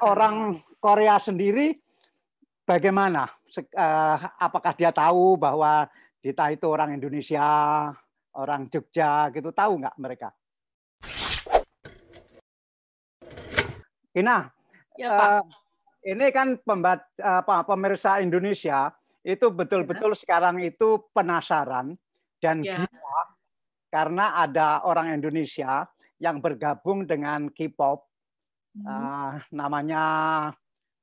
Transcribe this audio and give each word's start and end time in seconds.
orang 0.00 0.56
Korea 0.80 1.20
sendiri 1.20 1.76
bagaimana? 2.64 3.28
Eh, 3.52 4.16
apakah 4.40 4.72
dia 4.72 4.88
tahu 4.88 5.36
bahwa 5.36 5.84
Dita 6.22 6.48
itu 6.48 6.64
orang 6.70 6.96
Indonesia, 6.96 7.44
orang 8.38 8.70
Jogja 8.72 9.28
gitu 9.34 9.52
tahu 9.52 9.82
nggak 9.82 9.96
mereka? 10.00 10.28
Ina, 14.12 14.48
ya, 14.96 15.08
Pak. 15.08 15.28
Uh, 15.28 15.44
ini 16.04 16.26
kan 16.30 16.60
pembat, 16.60 17.00
apa, 17.16 17.64
pemirsa 17.64 18.20
Indonesia 18.20 18.92
itu 19.24 19.48
betul-betul 19.48 20.12
ya. 20.12 20.18
sekarang 20.20 20.60
itu 20.60 21.00
penasaran 21.16 21.96
dan 22.42 22.60
ya. 22.60 22.84
gila 22.84 23.22
karena 23.88 24.36
ada 24.36 24.84
orang 24.84 25.16
Indonesia 25.16 25.88
yang 26.20 26.44
bergabung 26.44 27.08
dengan 27.08 27.48
K-pop 27.48 28.11
hmm. 28.76 28.84
uh, 28.86 29.32
namanya 29.52 30.02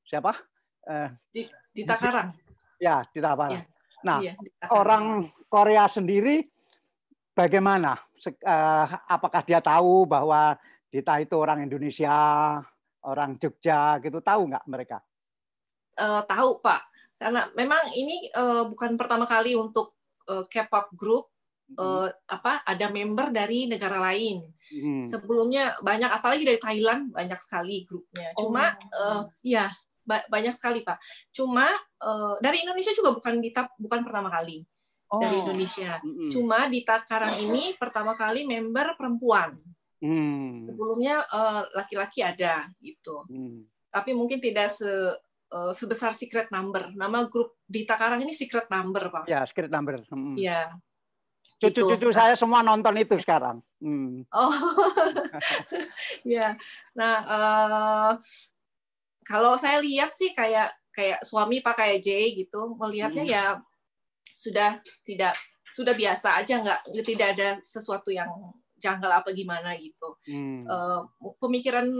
siapa? 0.05 0.33
Uh, 0.85 1.09
Dita 1.73 1.95
Karang. 1.95 2.33
Ya, 2.81 3.05
Dita 3.13 3.33
Karang. 3.37 3.51
Ya. 3.57 3.63
Nah, 3.99 4.19
iya, 4.23 4.33
orang 4.71 5.27
Korea 5.51 5.85
sendiri 5.91 6.47
bagaimana? 7.35 7.99
Uh, 8.25 8.85
apakah 9.07 9.43
dia 9.43 9.59
tahu 9.59 10.07
bahwa 10.07 10.55
Dita 10.89 11.19
itu 11.21 11.35
orang 11.35 11.67
Indonesia, 11.67 12.15
orang 13.03 13.35
Jogja 13.37 13.99
gitu? 14.03 14.23
Tahu 14.23 14.41
nggak 14.49 14.65
mereka? 14.67 14.97
Uh, 15.99 16.23
tahu 16.23 16.63
Pak, 16.63 16.81
karena 17.19 17.51
memang 17.59 17.91
ini 17.91 18.31
uh, 18.31 18.63
bukan 18.71 18.95
pertama 18.95 19.27
kali 19.27 19.51
untuk 19.59 19.99
uh, 20.31 20.47
K-pop 20.47 20.95
group 20.95 21.27
uh, 21.77 22.07
apa 22.25 22.65
ada 22.65 22.87
member 22.89 23.29
dari 23.29 23.69
negara 23.69 23.99
lain. 24.01 24.41
Hmm. 24.73 25.05
Sebelumnya 25.05 25.77
banyak 25.83 26.09
apalagi 26.09 26.47
dari 26.47 26.57
Thailand 26.57 27.13
banyak 27.13 27.39
sekali 27.43 27.85
grupnya. 27.85 28.33
Cuma 28.33 28.73
oh. 28.73 28.97
uh, 28.97 29.21
ya 29.45 29.69
ba 30.01 30.25
banyak 30.25 30.55
sekali 30.55 30.81
Pak. 30.81 30.97
Cuma 31.29 31.69
uh, 32.01 32.35
dari 32.41 32.65
Indonesia 32.65 32.95
juga 32.97 33.13
bukan 33.13 33.37
Dita 33.37 33.69
bukan 33.77 34.01
pertama 34.01 34.33
kali. 34.33 34.65
Oh. 35.09 35.21
Dari 35.21 35.37
Indonesia. 35.41 36.01
Hmm. 36.01 36.29
Cuma 36.29 36.65
Dita 36.69 37.01
Karang 37.05 37.37
ini 37.37 37.77
pertama 37.77 38.17
kali 38.17 38.45
member 38.45 38.97
perempuan. 38.97 39.53
Hmm. 39.99 40.63
Sebelumnya 40.69 41.27
laki-laki 41.75 42.23
uh, 42.23 42.31
ada 42.31 42.69
gitu. 42.79 43.25
Hmm. 43.27 43.67
Tapi 43.89 44.13
mungkin 44.13 44.37
tidak 44.37 44.69
se 44.69 44.85
uh, 44.85 45.73
sebesar 45.73 46.13
secret 46.13 46.53
number. 46.53 46.93
Nama 46.93 47.25
grup 47.25 47.57
Dita 47.65 47.97
Karang 47.97 48.21
ini 48.21 48.33
secret 48.33 48.69
number, 48.69 49.09
Pak. 49.09 49.25
Ya, 49.25 49.41
secret 49.49 49.73
number. 49.73 50.01
Ya, 50.37 50.69
Cucu-cucu 51.59 52.07
gitu. 52.07 52.15
saya 52.15 52.39
semua 52.39 52.63
nonton 52.63 52.95
itu 52.95 53.19
sekarang. 53.19 53.59
Hmm. 53.83 54.23
Oh, 54.31 54.55
ya. 56.23 56.55
Nah, 56.95 57.15
uh, 57.27 58.11
kalau 59.27 59.59
saya 59.59 59.83
lihat 59.83 60.15
sih 60.15 60.31
kayak 60.31 60.71
kayak 60.95 61.19
suami 61.27 61.59
Pak 61.59 61.83
kayak 61.83 61.99
J 61.99 62.09
gitu, 62.31 62.79
melihatnya 62.79 63.27
hmm. 63.27 63.33
ya 63.35 63.43
sudah 64.31 64.79
tidak 65.03 65.35
sudah 65.75 65.91
biasa 65.91 66.39
aja, 66.39 66.63
nggak 66.63 66.79
tidak 67.03 67.27
ada 67.35 67.49
sesuatu 67.59 68.07
yang 68.07 68.31
janggal 68.79 69.11
apa 69.19 69.35
gimana 69.35 69.75
gitu. 69.75 70.15
Hmm. 70.31 70.63
Uh, 70.63 71.11
pemikiran 71.43 71.91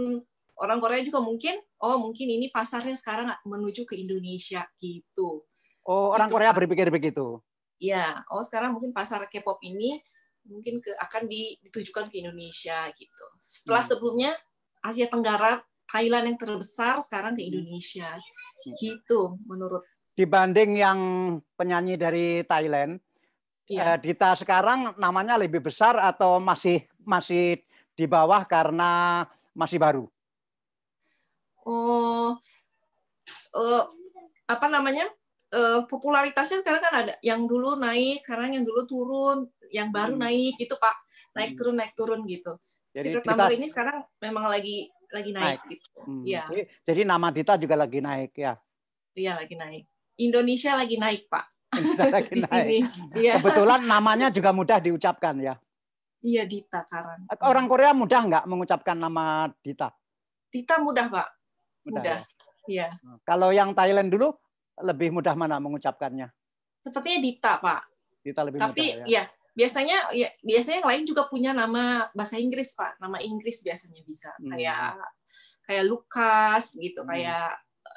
orang 0.56 0.80
Korea 0.80 1.04
juga 1.04 1.20
mungkin, 1.20 1.60
oh 1.84 2.00
mungkin 2.00 2.32
ini 2.32 2.48
pasarnya 2.48 2.96
sekarang 2.96 3.28
menuju 3.44 3.84
ke 3.84 3.92
Indonesia 4.00 4.64
gitu. 4.80 5.44
Oh, 5.84 6.16
orang 6.16 6.32
gitu, 6.32 6.40
Korea 6.40 6.56
berpikir 6.56 6.88
begitu 6.88 7.44
ya 7.80 8.20
oh 8.28 8.44
sekarang 8.44 8.76
mungkin 8.76 8.92
pasar 8.92 9.24
K-pop 9.26 9.58
ini 9.64 9.98
mungkin 10.44 10.78
ke 10.84 10.92
akan 10.96 11.28
ditujukan 11.28 12.12
ke 12.12 12.20
Indonesia 12.20 12.88
gitu. 12.92 13.26
Setelah 13.40 13.84
hmm. 13.84 13.90
sebelumnya 13.92 14.32
Asia 14.80 15.08
Tenggara, 15.08 15.60
Thailand 15.84 16.32
yang 16.32 16.38
terbesar 16.40 17.00
sekarang 17.04 17.36
ke 17.36 17.44
hmm. 17.44 17.50
Indonesia. 17.52 18.16
Gitu 18.76 19.40
menurut 19.48 19.84
dibanding 20.20 20.76
yang 20.76 21.00
penyanyi 21.56 21.96
dari 21.96 22.44
Thailand, 22.44 23.00
ya. 23.64 23.96
Dita 23.96 24.36
sekarang 24.36 24.92
namanya 25.00 25.40
lebih 25.40 25.64
besar 25.64 25.96
atau 25.96 26.36
masih 26.36 26.84
masih 27.00 27.64
di 27.96 28.04
bawah 28.04 28.44
karena 28.44 29.24
masih 29.56 29.80
baru? 29.80 30.04
Oh, 31.64 32.36
uh, 33.56 33.84
apa 34.44 34.66
namanya? 34.68 35.08
Uh, 35.54 35.80
popularitasnya 35.86 36.62
sekarang 36.62 36.82
kan 36.82 36.94
ada 37.06 37.14
yang 37.20 37.44
dulu 37.44 37.78
naik, 37.78 38.22
sekarang 38.22 38.54
yang 38.54 38.64
dulu 38.64 38.86
turun, 38.86 39.38
yang 39.70 39.90
baru 39.90 40.14
hmm. 40.14 40.22
naik 40.22 40.54
gitu 40.58 40.74
Pak, 40.78 40.96
naik 41.34 41.54
hmm. 41.54 41.58
turun 41.58 41.74
naik 41.78 41.92
turun 41.94 42.20
gitu. 42.26 42.52
Jadi 42.90 43.06
Secret 43.14 43.22
kita, 43.22 43.32
Number 43.38 43.52
ini 43.54 43.66
sekarang 43.70 43.96
memang 44.18 44.44
lagi 44.50 44.90
lagi 45.10 45.30
naik, 45.30 45.60
naik. 45.62 45.70
gitu. 45.70 46.00
Hmm. 46.06 46.22
Ya. 46.26 46.42
Jadi, 46.50 46.62
jadi 46.86 47.00
nama 47.06 47.28
Dita 47.30 47.54
juga 47.58 47.74
lagi 47.78 47.98
naik 48.02 48.32
ya. 48.34 48.54
Iya 49.14 49.32
lagi 49.38 49.54
naik. 49.58 49.84
Indonesia 50.18 50.72
lagi 50.74 50.96
naik 50.98 51.22
Pak. 51.30 51.44
lagi 52.14 52.30
di 52.34 52.42
naik. 52.42 52.50
sini. 52.50 52.78
Ya. 53.18 53.38
Kebetulan 53.38 53.86
namanya 53.86 54.30
juga 54.30 54.50
mudah 54.50 54.78
diucapkan 54.82 55.38
ya. 55.38 55.54
Iya 56.20 56.44
Dita 56.46 56.82
Karang. 56.84 57.26
Orang 57.42 57.66
Korea 57.70 57.94
mudah 57.94 58.20
nggak 58.26 58.44
mengucapkan 58.50 58.98
nama 58.98 59.48
Dita? 59.62 59.94
Dita 60.50 60.82
mudah 60.82 61.06
Pak. 61.10 61.28
Mudah. 61.86 62.02
mudah. 62.02 62.18
Ya. 62.66 62.90
ya. 62.90 63.18
Kalau 63.22 63.54
yang 63.54 63.70
Thailand 63.74 64.10
dulu 64.10 64.34
lebih 64.82 65.14
mudah 65.14 65.34
mana 65.36 65.56
mengucapkannya? 65.60 66.28
Sepertinya 66.80 67.18
Dita, 67.20 67.52
Pak. 67.60 67.82
Dita 68.20 68.40
lebih 68.44 68.58
Tapi, 68.60 68.84
mudah 68.84 69.06
ya. 69.08 69.24
ya 69.24 69.24
biasanya 69.50 69.96
ya 70.14 70.28
biasanya 70.40 70.76
yang 70.80 70.90
lain 70.94 71.04
juga 71.04 71.22
punya 71.26 71.50
nama 71.52 72.08
bahasa 72.16 72.40
Inggris, 72.40 72.72
Pak. 72.72 73.00
Nama 73.00 73.18
Inggris 73.20 73.60
biasanya 73.60 74.00
bisa. 74.04 74.30
Hmm. 74.40 74.56
Kayak 74.56 74.96
kayak 75.66 75.84
Lukas 75.88 76.64
gitu, 76.80 77.00
hmm. 77.04 77.08
kayak 77.08 77.48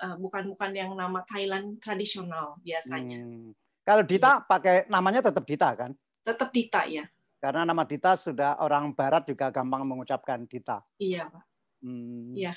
uh, 0.03 0.16
bukan 0.19 0.43
bukan 0.51 0.72
yang 0.75 0.91
nama 0.95 1.23
Thailand 1.23 1.79
tradisional 1.79 2.59
biasanya. 2.59 3.23
Hmm. 3.23 3.55
Kalau 3.83 4.03
Dita 4.07 4.39
ya. 4.39 4.43
pakai 4.47 4.75
namanya 4.88 5.19
tetap 5.23 5.43
Dita 5.43 5.69
kan? 5.75 5.91
Tetap 6.23 6.49
Dita 6.51 6.88
ya. 6.88 7.03
Karena 7.43 7.67
nama 7.67 7.83
Dita 7.83 8.16
sudah 8.16 8.55
orang 8.63 8.95
barat 8.95 9.27
juga 9.27 9.51
gampang 9.51 9.83
mengucapkan 9.83 10.47
Dita. 10.47 10.79
Iya, 10.95 11.27
Pak. 11.27 11.43
Hmm. 11.83 12.31
Iya. 12.31 12.55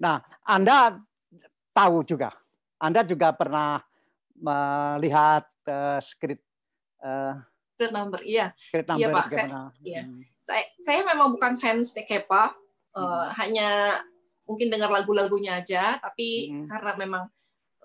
Nah, 0.00 0.24
Anda 0.48 0.96
tahu 1.76 2.00
juga 2.08 2.32
anda 2.82 3.06
juga 3.06 3.30
pernah 3.30 3.78
melihat 4.34 5.46
uh, 5.70 6.02
script 6.02 6.42
uh, 6.98 7.38
script 7.78 7.94
number, 7.94 8.20
iya. 8.26 8.50
Script 8.58 8.90
number 8.90 9.06
iya, 9.06 9.14
Pak. 9.14 9.26
Saya, 9.30 9.46
iya. 9.86 10.02
Hmm. 10.02 10.22
saya 10.42 10.64
saya 10.82 11.00
memang 11.06 11.38
bukan 11.38 11.54
fans 11.54 11.94
Kepa, 11.94 12.34
uh, 12.34 12.46
hmm. 12.50 13.26
hanya 13.38 13.68
mungkin 14.42 14.66
dengar 14.66 14.90
lagu-lagunya 14.90 15.62
aja, 15.62 16.02
tapi 16.02 16.50
hmm. 16.50 16.66
karena 16.66 16.92
memang 16.98 17.24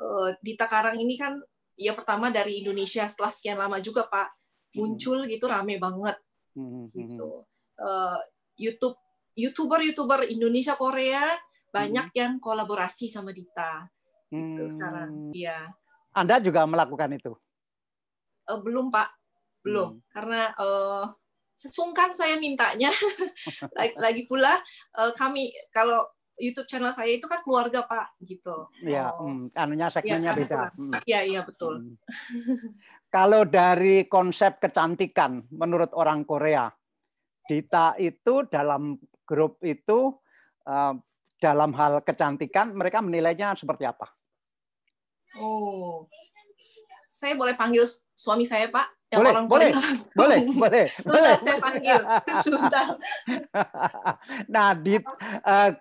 uh, 0.01 0.29
Dita 0.41 0.65
Karang 0.65 0.97
ini 0.97 1.13
kan 1.13 1.37
ya 1.77 1.93
pertama 1.93 2.33
dari 2.33 2.65
Indonesia 2.65 3.05
setelah 3.05 3.29
sekian 3.29 3.61
lama 3.61 3.77
juga 3.77 4.09
Pak 4.09 4.33
muncul 4.73 5.25
hmm. 5.25 5.29
gitu 5.29 5.45
rame 5.45 5.77
banget 5.77 6.17
hmm. 6.57 6.89
gitu. 6.97 7.45
Uh, 7.77 8.17
YouTube 8.57 8.97
youtuber-youtuber 9.37 10.25
Indonesia 10.25 10.73
Korea 10.73 11.37
banyak 11.69 12.09
hmm. 12.09 12.17
yang 12.17 12.33
kolaborasi 12.41 13.05
sama 13.05 13.29
Dita 13.29 13.85
gitu 14.31 14.63
hmm. 14.67 14.73
sekarang. 14.73 15.09
Iya. 15.31 15.71
Anda 16.15 16.41
juga 16.41 16.65
melakukan 16.65 17.13
itu? 17.13 17.33
Uh, 18.47 18.59
belum 18.63 18.89
Pak, 18.89 19.09
belum. 19.63 19.99
Hmm. 19.99 20.03
Karena 20.09 20.41
uh, 20.57 21.05
sesungkan 21.53 22.11
saya 22.17 22.39
mintanya. 22.41 22.91
lagi, 24.03 24.25
pula 24.25 24.57
uh, 24.97 25.11
kami 25.13 25.53
kalau 25.69 26.07
YouTube 26.37 26.69
channel 26.69 26.93
saya 26.93 27.17
itu 27.17 27.25
kan 27.25 27.41
keluarga 27.41 27.85
Pak 27.85 28.17
gitu. 28.25 28.69
Iya, 28.85 29.13
oh. 29.17 29.29
hmm, 29.29 29.57
anunya 29.57 29.87
segmennya 29.89 30.33
ya, 30.33 30.37
beda. 30.37 30.61
Hmm. 30.73 30.93
Iya, 31.05 31.19
hmm. 31.23 31.29
iya 31.31 31.41
betul. 31.45 31.73
Hmm. 31.81 31.95
kalau 33.15 33.41
dari 33.47 34.05
konsep 34.05 34.59
kecantikan 34.61 35.45
menurut 35.53 35.93
orang 35.95 36.27
Korea, 36.27 36.69
Dita 37.47 37.95
itu 37.95 38.43
dalam 38.51 38.99
grup 39.23 39.63
itu 39.63 40.11
dalam 41.37 41.71
hal 41.77 42.03
kecantikan 42.03 42.75
mereka 42.75 42.99
menilainya 42.99 43.55
seperti 43.55 43.87
apa? 43.87 44.16
Oh, 45.35 46.07
saya 47.11 47.33
boleh 47.35 47.57
panggil 47.59 47.83
suami 48.15 48.47
saya 48.47 48.71
Pak? 48.71 48.87
Yang 49.07 49.19
boleh, 49.23 49.31
orang 49.31 49.45
boleh, 49.47 49.71
boleh, 50.19 50.39
boleh, 50.51 50.85
boleh. 51.07 51.35
saya 51.39 51.57
panggil. 51.63 52.01
Sebentar. 52.43 52.87
nah, 54.51 54.75
di, 54.75 54.99
uh, 55.47 55.71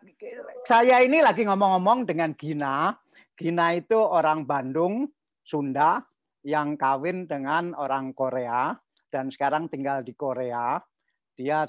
saya 0.62 1.02
ini 1.02 1.18
lagi 1.18 1.42
ngomong-ngomong 1.42 2.06
dengan 2.06 2.30
Gina. 2.38 2.94
Gina 3.34 3.74
itu 3.74 3.98
orang 3.98 4.46
Bandung, 4.46 5.10
Sunda, 5.42 6.06
yang 6.46 6.78
kawin 6.78 7.26
dengan 7.26 7.74
orang 7.74 8.14
Korea 8.14 8.78
dan 9.10 9.34
sekarang 9.34 9.66
tinggal 9.66 10.06
di 10.06 10.14
Korea. 10.14 10.78
Dia 11.34 11.66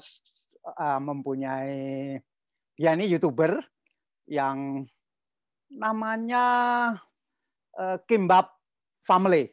uh, 0.78 1.00
mempunyai, 1.02 2.14
dia 2.78 2.90
ini 2.94 3.10
youtuber 3.10 3.58
yang 4.30 4.86
namanya 5.74 6.46
uh, 7.78 7.96
Kimbap 8.04 8.50
Family. 9.06 9.48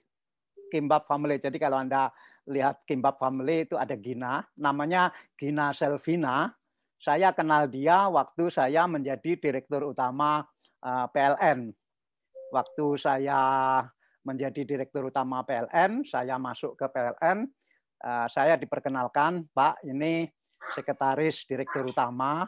Kimbap 0.74 1.06
Family. 1.06 1.38
Jadi 1.38 1.62
kalau 1.62 1.80
Anda 1.80 2.10
lihat 2.50 2.84
Kimbap 2.90 3.22
Family 3.22 3.70
itu 3.70 3.78
ada 3.78 3.94
Gina, 3.96 4.42
namanya 4.58 5.14
Gina 5.38 5.72
Selvina. 5.72 6.50
Saya 6.98 7.32
kenal 7.38 7.70
dia 7.70 8.10
waktu 8.10 8.50
saya 8.50 8.90
menjadi 8.90 9.38
direktur 9.38 9.94
utama 9.94 10.42
uh, 10.82 11.06
PLN. 11.14 11.70
Waktu 12.50 12.86
saya 12.98 13.42
menjadi 14.26 14.66
direktur 14.66 15.14
utama 15.14 15.46
PLN, 15.46 16.02
saya 16.02 16.42
masuk 16.42 16.74
ke 16.74 16.90
PLN, 16.90 17.46
uh, 18.02 18.26
saya 18.26 18.58
diperkenalkan, 18.58 19.46
Pak, 19.54 19.86
ini 19.86 20.26
sekretaris 20.74 21.46
direktur 21.46 21.86
utama. 21.86 22.48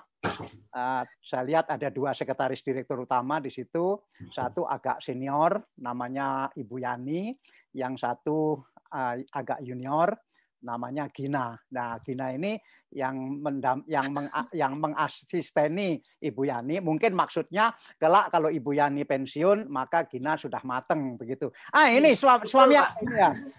Uh, 0.73 1.03
saya 1.21 1.43
lihat 1.45 1.65
ada 1.69 1.91
dua 1.91 2.15
sekretaris 2.17 2.63
direktur 2.65 3.05
utama 3.05 3.37
di 3.37 3.53
situ. 3.53 3.99
Satu 4.33 4.65
agak 4.65 5.03
senior, 5.03 5.61
namanya 5.77 6.49
Ibu 6.55 6.81
Yani. 6.81 7.35
Yang 7.77 7.93
satu 8.01 8.63
uh, 8.89 9.15
agak 9.29 9.61
junior, 9.61 10.15
namanya 10.63 11.05
Gina. 11.13 11.53
Nah, 11.69 12.01
Gina 12.01 12.33
ini 12.33 12.57
yang 12.87 13.43
mendam, 13.43 13.83
yang 13.83 14.07
meng, 14.15 14.31
yang 14.55 14.73
mengasisteni 14.79 15.99
Ibu 16.23 16.47
Yani. 16.47 16.79
Mungkin 16.79 17.11
maksudnya 17.13 17.75
kelak 17.99 18.31
kalau 18.31 18.47
Ibu 18.47 18.71
Yani 18.73 19.03
pensiun 19.03 19.67
maka 19.67 20.07
Gina 20.07 20.39
sudah 20.39 20.63
mateng 20.63 21.19
begitu. 21.19 21.51
Ah 21.75 21.91
ini 21.91 22.15
suami 22.15 22.47
suami 22.47 22.79
ya. 22.79 22.87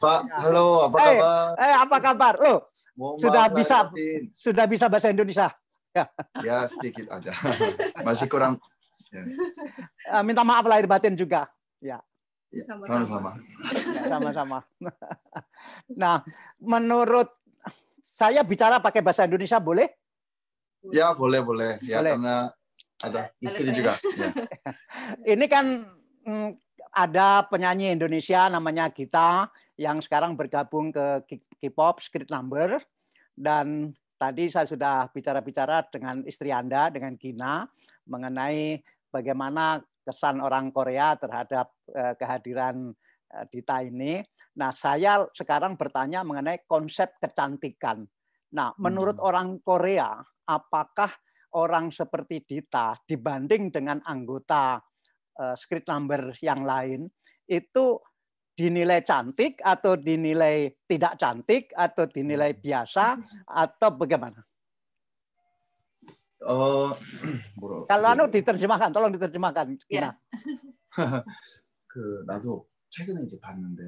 Pak, 0.01 0.21
halo, 0.43 0.89
apa 0.89 0.97
eh, 0.97 1.05
kabar? 1.05 1.49
Eh, 1.61 1.77
apa 1.77 1.97
kabar? 2.01 2.35
Lo 2.99 3.15
sudah 3.15 3.47
bisa 3.47 3.87
sudah 4.35 4.67
bisa 4.67 4.91
bahasa 4.91 5.15
Indonesia? 5.15 5.55
Ya. 5.95 6.05
ya 6.43 6.57
sedikit 6.67 7.07
aja. 7.15 7.31
Masih 8.07 8.27
kurang. 8.27 8.59
Ya. 9.15 9.23
Eh, 10.19 10.23
minta 10.27 10.43
maaf 10.43 10.67
lahir 10.67 10.91
batin 10.91 11.15
juga. 11.15 11.47
Ya. 11.79 12.03
ya 12.51 12.65
sama-sama. 12.67 13.39
Sama-sama. 14.03 14.59
Nah, 16.01 16.25
menurut 16.57 17.29
saya 18.01 18.41
bicara 18.41 18.81
pakai 18.81 19.05
bahasa 19.05 19.29
Indonesia 19.29 19.61
boleh? 19.61 19.93
Ya 20.89 21.13
boleh 21.13 21.45
boleh 21.45 21.77
ya 21.85 22.01
boleh. 22.01 22.13
karena 22.17 22.37
ada 23.05 23.21
istri 23.43 23.69
juga. 23.69 24.01
Ya. 24.17 24.33
Ini 25.37 25.45
kan 25.45 25.85
mm, 26.25 26.51
ada 26.89 27.45
penyanyi 27.47 27.93
Indonesia 27.93 28.49
namanya 28.49 28.89
Gita 28.89 29.53
yang 29.79 30.03
sekarang 30.03 30.35
bergabung 30.35 30.91
ke 30.91 31.23
K-pop 31.63 32.03
Street 32.03 32.29
Number 32.29 32.83
dan 33.39 33.95
tadi 34.19 34.51
saya 34.51 34.67
sudah 34.67 35.07
bicara-bicara 35.15 35.87
dengan 35.87 36.27
istri 36.27 36.51
Anda 36.51 36.91
dengan 36.91 37.15
Gina 37.15 37.63
mengenai 38.11 38.83
bagaimana 39.09 39.79
kesan 40.03 40.43
orang 40.43 40.75
Korea 40.75 41.15
terhadap 41.15 41.71
eh, 41.95 42.19
kehadiran 42.19 42.91
eh, 43.31 43.45
Dita 43.47 43.79
ini. 43.87 44.19
Nah, 44.59 44.75
saya 44.75 45.23
sekarang 45.31 45.79
bertanya 45.79 46.27
mengenai 46.27 46.67
konsep 46.67 47.15
kecantikan. 47.23 48.03
Nah, 48.59 48.75
menurut 48.83 49.23
hmm. 49.23 49.29
orang 49.29 49.49
Korea, 49.63 50.19
apakah 50.51 51.15
orang 51.55 51.95
seperti 51.95 52.43
Dita 52.43 52.97
dibanding 53.07 53.73
dengan 53.73 54.01
anggota 54.05 54.77
uh, 55.41 55.55
script 55.57 55.89
number 55.89 56.37
yang 56.45 56.65
lain 56.65 57.09
itu 57.49 57.97
dinilai 58.58 59.02
cantik 59.02 59.58
atau 59.66 59.98
dinilai 59.98 60.70
tidak 60.86 61.18
cantik 61.18 61.74
atau 61.74 62.06
dinilai 62.06 62.54
hmm. 62.54 62.62
biasa 62.62 63.06
atau 63.50 63.90
bagaimana? 63.98 64.42
Oh, 66.44 66.92
kalau 67.88 68.08
anu 68.12 68.28
diterjemahkan, 68.28 68.92
tolong 68.92 69.16
diterjemahkan. 69.16 69.80
Yeah. 69.88 70.20
그 71.88 72.26
나도 72.28 72.68
최근에 72.90 73.24
이제 73.24 73.40
봤는데 73.40 73.82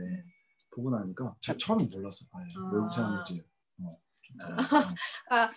보고 0.72 0.90
나니까 0.90 1.36
제가 1.42 1.58
처음에 1.58 1.84
몰랐어 1.92 2.26
봐요. 2.32 2.46
아. 2.56 2.72
외국 2.74 2.92
사람인지. 2.92 3.44
어, 3.76 3.92
uh, 5.36 5.48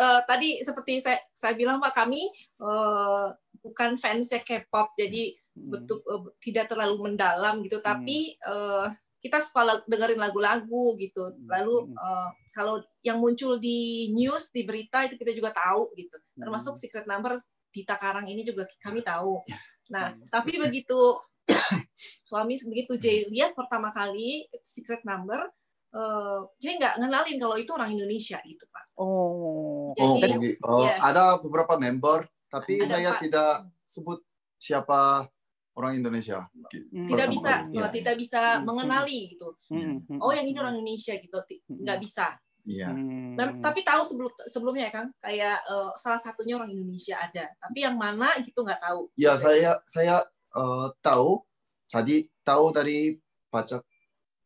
uh, 0.00 0.20
tadi 0.24 0.64
seperti 0.64 1.02
saya, 1.02 1.20
saya 1.34 1.52
bilang 1.52 1.76
Pak 1.76 1.92
kami 1.92 2.30
uh, 2.62 3.34
bukan 3.60 4.00
fans 4.00 4.32
K-pop 4.32 4.96
jadi 4.96 5.34
hmm. 5.34 5.41
betul 5.53 6.01
uh, 6.09 6.33
tidak 6.41 6.69
terlalu 6.73 7.11
mendalam 7.13 7.61
gitu 7.61 7.77
tapi 7.79 8.37
uh, 8.41 8.89
kita 9.21 9.39
suka 9.39 9.85
dengerin 9.87 10.19
lagu-lagu 10.19 10.97
gitu 10.99 11.31
lalu 11.47 11.93
uh, 11.95 12.29
kalau 12.51 12.81
yang 13.05 13.21
muncul 13.21 13.55
di 13.61 14.11
news 14.11 14.49
di 14.49 14.65
berita 14.67 15.05
itu 15.07 15.15
kita 15.15 15.31
juga 15.31 15.53
tahu 15.53 15.93
gitu 15.95 16.17
termasuk 16.35 16.75
Secret 16.75 17.05
Number 17.05 17.39
di 17.73 17.81
Takarang 17.81 18.29
ini 18.29 18.45
juga 18.45 18.69
kami 18.81 19.01
tahu 19.01 19.41
ya. 19.49 19.57
nah 19.89 20.05
tapi 20.29 20.57
begitu 20.63 21.17
suami 22.27 22.55
begitu 22.55 22.95
Jay 23.01 23.27
lihat 23.27 23.51
pertama 23.57 23.91
kali 23.91 24.47
secret 24.63 25.03
number 25.03 25.43
uh, 25.91 26.47
Jay 26.61 26.79
nggak 26.79 27.03
ngenalin 27.03 27.37
kalau 27.41 27.55
itu 27.59 27.71
orang 27.75 27.91
Indonesia 27.91 28.39
gitu 28.47 28.63
pak. 28.71 28.85
Oh. 28.95 29.91
Jadi, 29.97 30.57
oh, 30.63 30.81
oh 30.81 30.85
ya. 30.87 30.97
ada 31.03 31.37
beberapa 31.41 31.75
member 31.77 32.25
tapi 32.49 32.81
ada, 32.81 32.97
saya 32.97 33.17
Pak. 33.17 33.21
tidak 33.25 33.51
sebut 33.85 34.19
siapa 34.61 35.27
orang 35.73 35.97
Indonesia. 35.97 36.45
Hmm. 36.49 37.07
Tidak 37.09 37.27
bisa, 37.29 37.51
ya. 37.73 37.89
tidak 37.89 38.15
bisa 38.17 38.41
hmm. 38.57 38.63
mengenali 38.65 39.19
gitu. 39.33 39.57
Hmm. 39.73 40.05
Oh 40.21 40.29
yang 40.29 40.45
ini 40.45 40.57
orang 40.57 40.77
Indonesia 40.77 41.17
gitu, 41.17 41.37
nggak 41.69 41.99
bisa. 42.01 42.37
Iya. 42.63 42.89
Hmm. 42.95 43.35
Tapi 43.59 43.83
tahu 43.83 44.01
sebelum 44.07 44.31
sebelumnya 44.47 44.87
kan, 44.93 45.11
kayak 45.19 45.59
uh, 45.67 45.91
salah 45.99 46.21
satunya 46.21 46.55
orang 46.55 46.71
Indonesia 46.71 47.19
ada, 47.19 47.51
tapi 47.59 47.83
yang 47.83 47.99
mana 47.99 48.39
gitu 48.39 48.63
nggak 48.63 48.79
tahu. 48.79 49.11
Ya 49.19 49.35
saya 49.35 49.81
saya 49.83 50.23
uh, 50.55 50.87
tahu 51.03 51.43
tadi 51.91 52.29
tahu 52.45 52.71
dari 52.71 53.17
baca 53.51 53.83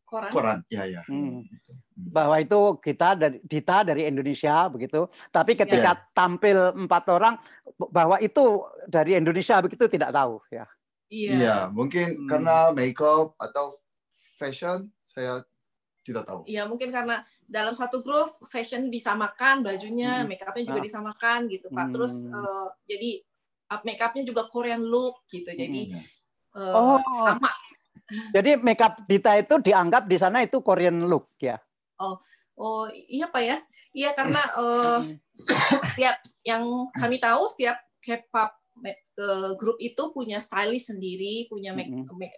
koran. 0.08 0.30
Koran, 0.32 0.58
ya 0.66 0.88
ya. 0.88 1.02
Hmm. 1.06 1.46
Bahwa 1.94 2.40
itu 2.40 2.80
kita 2.80 3.14
dari 3.14 3.38
Dita 3.44 3.84
dari 3.84 4.08
Indonesia 4.08 4.66
begitu. 4.66 5.06
Tapi 5.30 5.54
ketika 5.54 5.92
yeah. 5.94 6.10
tampil 6.16 6.74
empat 6.74 7.04
orang 7.12 7.38
bahwa 7.92 8.18
itu 8.18 8.66
dari 8.88 9.14
Indonesia 9.14 9.60
begitu 9.62 9.86
tidak 9.86 10.10
tahu 10.10 10.42
ya. 10.50 10.66
Iya, 11.08 11.32
yeah. 11.40 11.60
mungkin 11.72 12.24
hmm. 12.24 12.28
karena 12.28 12.68
makeup 12.72 13.32
atau 13.40 13.76
fashion 14.36 14.92
saya 15.08 15.40
tidak 16.04 16.28
tahu. 16.28 16.44
Iya, 16.44 16.68
mungkin 16.68 16.92
karena 16.92 17.24
dalam 17.48 17.72
satu 17.72 18.04
grup 18.04 18.36
fashion 18.48 18.92
disamakan, 18.92 19.64
bajunya, 19.64 20.24
hmm. 20.24 20.28
makeupnya 20.28 20.64
juga 20.68 20.80
ah. 20.80 20.86
disamakan 20.86 21.38
gitu, 21.48 21.66
Pak. 21.72 21.86
Terus 21.92 22.28
uh, 22.28 22.68
jadi 22.84 23.24
makeupnya 23.68 24.24
juga 24.24 24.48
Korean 24.48 24.84
look 24.84 25.24
gitu. 25.32 25.48
Jadi 25.48 25.92
hmm 25.92 26.18
uh, 26.58 26.98
oh. 26.98 26.98
sama. 27.24 27.50
Jadi 28.32 28.56
makeup 28.64 29.04
Dita 29.04 29.36
itu 29.36 29.60
dianggap 29.60 30.08
di 30.08 30.16
sana 30.16 30.40
itu 30.40 30.64
Korean 30.64 31.04
look 31.04 31.36
ya? 31.36 31.60
Oh, 32.00 32.16
oh 32.56 32.88
iya 32.88 33.28
pak 33.28 33.42
ya, 33.44 33.56
iya 33.92 34.10
karena 34.16 34.40
uh, 34.56 35.04
setiap 35.92 36.16
yang 36.46 36.88
kami 36.96 37.20
tahu 37.20 37.50
setiap 37.52 37.76
K-pop 38.00 38.57
grup 39.58 39.76
itu 39.82 40.02
punya 40.14 40.38
stylist 40.38 40.94
sendiri, 40.94 41.46
punya 41.50 41.74
make, 41.74 41.90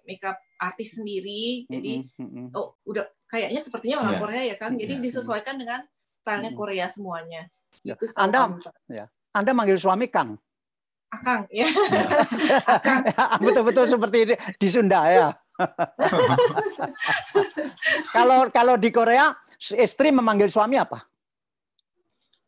makeup 0.07 0.37
artis 0.61 0.97
sendiri. 0.97 1.69
Jadi 1.69 2.09
oh 2.57 2.77
udah 2.85 3.05
kayaknya 3.31 3.61
sepertinya 3.63 4.03
orang 4.03 4.15
yeah. 4.17 4.23
Korea 4.23 4.43
ya 4.55 4.57
kan. 4.57 4.73
Jadi 4.77 4.95
disesuaikan 4.99 5.57
dengan 5.61 5.81
stylenya 6.23 6.53
Korea 6.57 6.87
semuanya. 6.91 7.49
Ya. 7.87 7.95
Itu 7.97 8.07
Anda, 8.19 8.61
ya. 8.91 9.07
Anda 9.33 9.51
manggil 9.55 9.79
suami 9.81 10.11
Kang? 10.11 10.37
Akang 11.11 11.47
ya. 11.51 11.67
Betul-betul 13.45 13.91
seperti 13.91 14.17
ini 14.31 14.35
di 14.59 14.69
Sunda 14.71 15.01
ya. 15.11 15.29
kalau 18.17 18.49
kalau 18.49 18.75
di 18.81 18.89
Korea 18.89 19.35
istri 19.77 20.09
memanggil 20.15 20.49
suami 20.49 20.81
apa? 20.81 21.05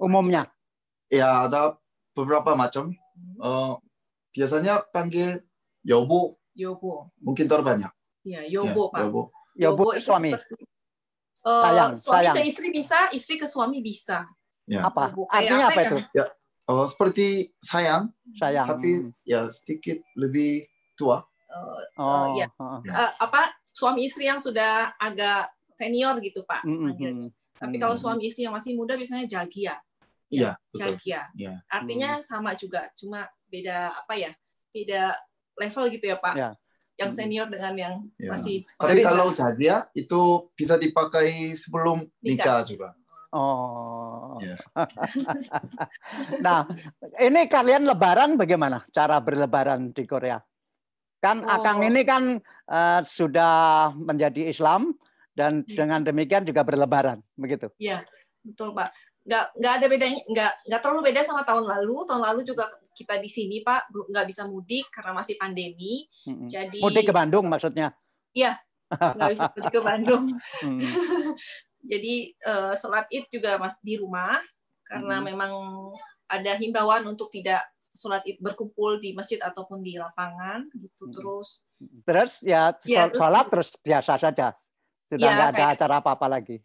Umumnya? 0.00 0.48
Ya 1.12 1.44
ada 1.46 1.76
beberapa 2.16 2.56
macam. 2.56 2.96
Uh, 3.38 3.76
biasanya 4.32 4.82
panggil 4.92 5.40
yobo. 5.84 6.36
Yobo. 6.56 7.12
Mungkin 7.20 7.48
terbanyak. 7.48 7.92
Ya, 8.22 8.44
yobo, 8.46 8.88
ya, 8.88 8.92
Pak. 8.92 9.00
Yobo. 9.02 9.22
Yobo, 9.56 9.84
yobo 9.92 10.00
suami. 10.00 10.30
Seperti, 10.32 10.64
uh, 11.44 11.64
sayang, 11.64 11.92
suami 11.98 12.16
sayang. 12.16 12.34
ke 12.34 12.42
istri 12.46 12.68
bisa, 12.70 12.98
istri 13.12 13.34
ke 13.40 13.46
suami 13.48 13.78
bisa. 13.82 14.24
Ya. 14.68 14.86
Apa? 14.86 15.10
Artinya 15.28 15.68
apa, 15.68 15.74
apa 15.74 15.80
itu? 15.84 15.98
Ya, 16.14 16.26
Oh, 16.70 16.86
seperti 16.86 17.50
sayang, 17.58 18.14
sayang. 18.38 18.62
Tapi 18.62 19.10
ya 19.26 19.50
sedikit 19.50 19.98
lebih 20.14 20.62
tua. 20.94 21.26
Uh, 21.50 21.82
oh, 21.98 22.26
ya. 22.38 22.46
Uh, 22.56 22.80
apa 23.18 23.50
suami 23.66 24.06
istri 24.06 24.30
yang 24.30 24.38
sudah 24.38 24.94
agak 24.96 25.50
senior 25.74 26.22
gitu 26.22 26.46
pak. 26.46 26.62
Mm 26.62 26.94
-hmm. 26.94 27.28
Tapi 27.58 27.76
kalau 27.82 27.98
suami 27.98 28.30
istri 28.30 28.46
yang 28.46 28.54
masih 28.54 28.78
muda 28.78 28.94
biasanya 28.94 29.26
jagia. 29.26 29.74
Iya. 30.32 30.56
Jagia. 30.72 31.28
Ya. 31.36 31.60
Artinya 31.68 32.16
hmm. 32.18 32.24
sama 32.24 32.56
juga, 32.56 32.88
cuma 32.96 33.28
beda 33.52 33.92
apa 33.92 34.16
ya? 34.16 34.32
Beda 34.72 35.12
level 35.60 35.84
gitu 35.92 36.04
ya 36.08 36.16
pak. 36.16 36.34
Ya. 36.34 36.50
Yang 36.96 37.10
senior 37.20 37.46
dengan 37.52 37.74
yang 37.76 37.94
ya. 38.16 38.32
masih. 38.32 38.64
Tapi 38.80 39.04
kalau 39.04 39.28
jagia 39.36 39.84
itu 39.92 40.48
bisa 40.56 40.80
dipakai 40.80 41.52
sebelum 41.52 42.08
nikah, 42.24 42.24
nikah 42.24 42.60
juga. 42.64 42.88
Oh. 43.32 44.36
Yeah. 44.44 44.60
nah, 46.44 46.68
ini 47.16 47.48
kalian 47.48 47.88
lebaran 47.88 48.36
bagaimana? 48.36 48.84
Cara 48.92 49.20
berlebaran 49.24 49.92
di 49.92 50.04
Korea? 50.04 50.36
Kan 51.22 51.40
oh. 51.40 51.48
Akang 51.48 51.80
ini 51.80 52.04
kan 52.04 52.36
uh, 52.68 53.00
sudah 53.04 53.88
menjadi 53.96 54.52
Islam 54.52 54.92
dan 55.32 55.64
dengan 55.64 56.04
demikian 56.04 56.44
juga 56.44 56.60
berlebaran, 56.60 57.24
begitu? 57.32 57.72
Iya, 57.80 58.04
betul 58.44 58.76
Pak. 58.76 58.92
Nggak 59.22 59.44
nggak 59.54 59.72
ada 59.72 59.86
bedanya 59.86 60.18
nggak 60.24 60.52
nggak 60.66 60.80
terlalu 60.80 61.00
beda 61.06 61.20
sama 61.22 61.42
tahun 61.42 61.62
lalu 61.62 61.96
tahun 62.04 62.22
lalu 62.22 62.40
juga 62.42 62.66
kita 62.92 63.16
di 63.16 63.26
sini 63.26 63.62
pak 63.62 63.86
nggak 63.88 64.26
bisa 64.26 64.44
mudik 64.44 64.90
karena 64.90 65.12
masih 65.12 65.34
pandemi 65.36 66.04
Mm-mm. 66.26 66.46
jadi 66.46 66.78
Mudik 66.78 67.06
ke 67.06 67.14
Bandung 67.14 67.46
maksudnya. 67.46 67.94
Iya, 68.32 68.58
nggak 68.90 69.30
bisa 69.30 69.46
mudik 69.48 69.70
ke 69.70 69.80
Bandung 69.80 70.24
Hmm. 70.58 70.78
jadi 71.82 72.14
eh, 72.32 72.72
sholat 72.74 73.06
id 73.08 73.26
juga 73.28 73.56
masih 73.56 73.80
di 73.80 73.94
rumah 73.96 74.42
karena 74.82 75.18
Mhm. 75.18 75.24
memang 75.24 75.52
ada 76.26 76.52
himbauan 76.54 77.02
untuk 77.04 77.28
tidak 77.28 77.62
sholat 77.92 78.24
id 78.24 78.38
berkumpul 78.38 78.96
di 78.96 79.12
masjid 79.12 79.38
ataupun 79.38 79.80
di 79.80 79.94
lapangan 79.94 80.66
gitu 80.72 81.04
Mhm. 81.04 81.12
terus 81.12 81.48
Terus 82.02 82.32
ya 82.40 82.74
Iya, 82.80 83.06
shol- 83.06 83.08
terus- 83.08 83.18
sholat 83.18 83.46
terus 83.48 83.68
biasa 83.78 84.12
saja. 84.16 84.46
Sudah 85.04 85.18
Iya, 85.20 85.30
nggak 85.32 85.48
ada 85.48 85.58
kayak- 85.60 85.74
acara 85.76 85.94
apa-apa 85.98 86.26
lagi. 86.28 86.56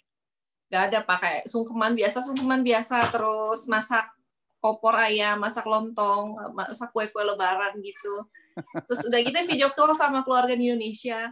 Nggak 0.67 0.83
ada 0.91 0.99
pakai 1.01 1.35
sungkeman 1.45 1.95
biasa 1.95 2.19
sungkeman 2.21 2.61
biasa 2.61 3.07
terus 3.07 3.65
masak 3.65 4.03
opor 4.59 4.93
ayam 4.93 5.39
masak 5.39 5.63
lontong 5.63 6.35
masak 6.51 6.91
kue 6.91 7.07
kue 7.07 7.23
lebaran 7.23 7.79
gitu 7.79 8.27
terus 8.83 8.99
udah 9.01 9.19
gitu 9.21 9.37
video 9.47 9.71
call 9.71 9.93
sama 9.93 10.21
keluarga 10.21 10.53
di 10.53 10.67
Indonesia 10.67 11.31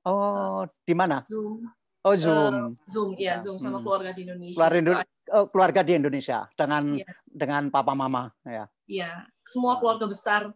Oh, 0.00 0.64
di 0.80 0.94
mana? 0.94 1.20
zoom 1.26 1.60
Oh, 2.00 2.16
Zoom. 2.16 2.80
zoom 2.88 3.12
ya 3.14 3.36
zoom 3.36 3.60
sama 3.60 3.76
Hmm. 3.76 3.84
keluarga 3.84 4.10
di 4.10 4.24
Indonesia 4.24 4.56
Keluarga, 4.56 4.78
Indo- 4.80 5.04
oh, 5.30 5.46
keluarga 5.52 5.80
di 5.82 5.92
Indonesia 5.92 6.38
dengan 6.54 6.96
Iya. 6.96 7.12
dengan 7.26 7.62
papa 7.68 7.92
mama 7.92 8.32
ya. 8.42 8.64
Iya, 8.88 9.10
semua 9.44 9.76
keluarga 9.76 10.08
besar 10.08 10.48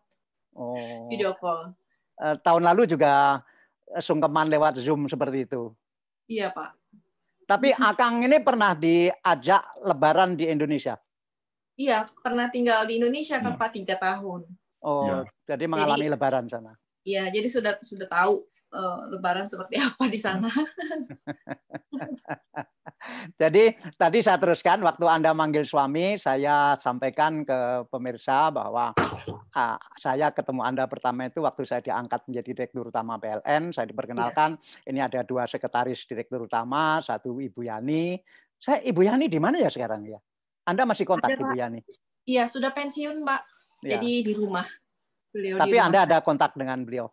Oh. 0.50 1.04
video 1.06 1.36
call. 1.36 1.76
Eh, 2.16 2.36
tahun 2.40 2.64
lalu 2.64 2.88
juga 2.88 3.44
sungkeman 3.94 4.48
lewat 4.48 4.80
Zoom 4.80 5.04
seperti 5.04 5.44
itu. 5.44 5.76
Iya, 6.24 6.48
Pak. 6.48 6.80
Tapi 7.54 7.70
Akang 7.94 8.18
ini 8.18 8.42
pernah 8.42 8.74
diajak 8.74 9.62
lebaran 9.86 10.34
di 10.34 10.50
Indonesia. 10.50 10.98
Iya, 11.78 12.02
pernah 12.18 12.50
tinggal 12.50 12.82
di 12.86 12.98
Indonesia 12.98 13.38
kan 13.38 13.54
Pak 13.54 13.70
tiga 13.78 13.94
tahun. 13.98 14.46
Oh, 14.82 15.06
Ya. 15.06 15.18
jadi 15.54 15.64
mengalami 15.70 16.10
lebaran 16.10 16.50
sana. 16.50 16.74
Iya, 17.06 17.30
jadi 17.30 17.48
sudah 17.50 17.72
sudah 17.78 18.10
tahu 18.10 18.42
eh, 18.74 18.98
Lebaran 19.14 19.46
seperti 19.46 19.78
apa 19.78 20.04
di 20.10 20.18
sana. 20.18 20.50
Jadi 23.34 23.76
tadi 23.96 24.18
saya 24.24 24.38
teruskan 24.40 24.80
waktu 24.84 25.04
Anda 25.08 25.32
manggil 25.36 25.64
suami, 25.64 26.16
saya 26.16 26.76
sampaikan 26.76 27.44
ke 27.44 27.88
pemirsa 27.88 28.48
bahwa 28.52 28.92
ah, 29.54 29.78
saya 29.96 30.30
ketemu 30.32 30.60
Anda 30.64 30.84
pertama 30.88 31.28
itu 31.28 31.44
waktu 31.44 31.62
saya 31.64 31.80
diangkat 31.84 32.28
menjadi 32.28 32.50
Direktur 32.54 32.88
Utama 32.88 33.16
PLN, 33.20 33.72
saya 33.72 33.86
diperkenalkan 33.88 34.56
ini 34.88 35.00
ada 35.00 35.20
dua 35.24 35.44
sekretaris 35.44 36.04
Direktur 36.08 36.44
Utama, 36.48 37.00
satu 37.04 37.36
Ibu 37.40 37.64
Yani. 37.66 38.18
Saya 38.56 38.80
Ibu 38.80 39.00
Yani 39.04 39.28
di 39.28 39.36
mana 39.36 39.60
ya 39.60 39.68
sekarang 39.68 40.08
ya? 40.08 40.18
Anda 40.64 40.88
masih 40.88 41.04
kontak 41.04 41.36
Ada, 41.36 41.40
Ibu. 41.44 41.52
Yani? 41.52 41.80
Iya, 42.24 42.48
sudah 42.48 42.72
pensiun, 42.72 43.20
Pak. 43.20 43.40
Ya. 43.84 44.00
Jadi 44.00 44.24
di 44.24 44.32
rumah. 44.32 44.64
Beliau 45.28 45.60
di 45.60 45.60
Tapi 45.60 45.76
rumah. 45.76 45.86
Anda 45.92 45.98
ada 46.08 46.18
kontak 46.24 46.56
dengan 46.56 46.80
beliau. 46.80 47.12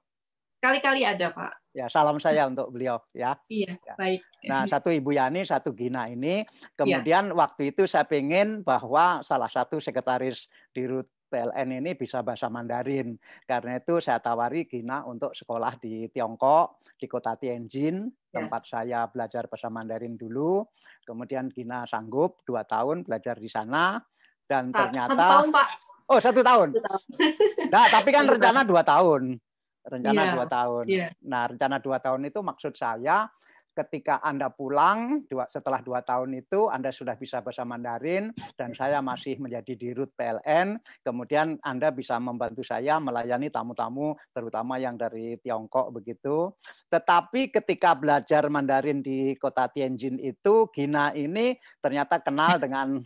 Kali-kali 0.63 1.03
ada, 1.03 1.35
Pak. 1.35 1.75
Ya, 1.75 1.91
salam 1.91 2.19
saya 2.23 2.47
untuk 2.47 2.71
beliau 2.71 3.03
ya. 3.11 3.35
Iya, 3.51 3.75
Ya. 3.75 3.95
baik. 3.99 4.21
Nah, 4.45 4.63
satu 4.71 4.89
Ibu 4.89 5.11
Yani, 5.11 5.43
satu 5.43 5.73
Gina 5.73 6.07
ini. 6.07 6.41
Iya. 6.41 6.73
Kemudian 6.73 7.29
waktu 7.33 7.73
itu 7.73 7.85
saya 7.85 8.05
pengen 8.05 8.61
bahwa 8.61 9.21
salah 9.21 9.49
satu 9.49 9.77
sekretaris 9.77 10.45
di 10.71 10.85
RUT 10.85 11.05
PLN 11.31 11.79
ini 11.79 11.95
bisa 11.95 12.19
bahasa 12.19 12.51
Mandarin. 12.51 13.15
Karena 13.47 13.79
itu 13.79 14.03
saya 14.03 14.19
tawari 14.19 14.67
Gina 14.67 15.07
untuk 15.07 15.31
sekolah 15.31 15.79
di 15.79 16.11
Tiongkok, 16.11 16.83
di 16.99 17.07
kota 17.07 17.35
Tianjin, 17.35 18.09
Ya. 18.31 18.39
tempat 18.43 18.63
saya 18.63 18.99
belajar 19.07 19.47
bahasa 19.47 19.67
Mandarin 19.67 20.15
dulu. 20.15 20.63
Kemudian 21.03 21.51
Gina 21.51 21.83
sanggup 21.83 22.39
dua 22.43 22.63
tahun 22.63 23.03
belajar 23.03 23.35
di 23.35 23.47
sana. 23.47 23.99
Dan 24.43 24.71
Sa- 24.71 24.87
ternyata, 24.87 25.11
Satu 25.15 25.23
tahun, 25.23 25.47
Pak. 25.51 25.67
oh 26.07 26.19
satu 26.19 26.41
tahun. 26.43 26.67
Satu 26.75 26.83
tahun. 26.83 27.03
Nah, 27.71 27.85
tapi 27.87 28.09
kan 28.11 28.27
rencana 28.27 28.67
dua 28.67 28.83
tahun. 28.83 29.39
Rencana 29.81 30.21
Iya, 30.21 30.31
dua 30.35 30.45
tahun. 30.47 30.83
iya. 30.91 31.07
Nah, 31.23 31.43
rencana 31.47 31.79
dua 31.79 31.97
tahun 31.97 32.27
itu 32.27 32.39
maksud 32.39 32.75
saya 32.75 33.31
ketika 33.71 34.19
Anda 34.19 34.51
pulang 34.51 35.23
dua, 35.31 35.47
setelah 35.47 35.79
dua 35.79 36.03
tahun 36.03 36.43
itu 36.43 36.67
Anda 36.67 36.91
sudah 36.91 37.15
bisa 37.15 37.39
bahasa 37.39 37.63
Mandarin 37.63 38.35
dan 38.59 38.75
saya 38.75 38.99
masih 38.99 39.39
menjadi 39.39 39.73
dirut 39.75 40.11
PLN, 40.15 40.79
kemudian 41.03 41.57
Anda 41.63 41.89
bisa 41.89 42.19
membantu 42.19 42.61
saya 42.67 42.99
melayani 42.99 43.47
tamu-tamu 43.47 44.15
terutama 44.35 44.77
yang 44.77 44.99
dari 44.99 45.39
Tiongkok 45.39 45.95
begitu. 45.95 46.51
Tetapi 46.91 47.51
ketika 47.51 47.95
belajar 47.95 48.47
Mandarin 48.51 48.99
di 48.99 49.35
kota 49.39 49.71
Tianjin 49.71 50.19
itu 50.19 50.67
Gina 50.75 51.15
ini 51.15 51.55
ternyata 51.79 52.19
kenal 52.19 52.59
dengan 52.59 52.99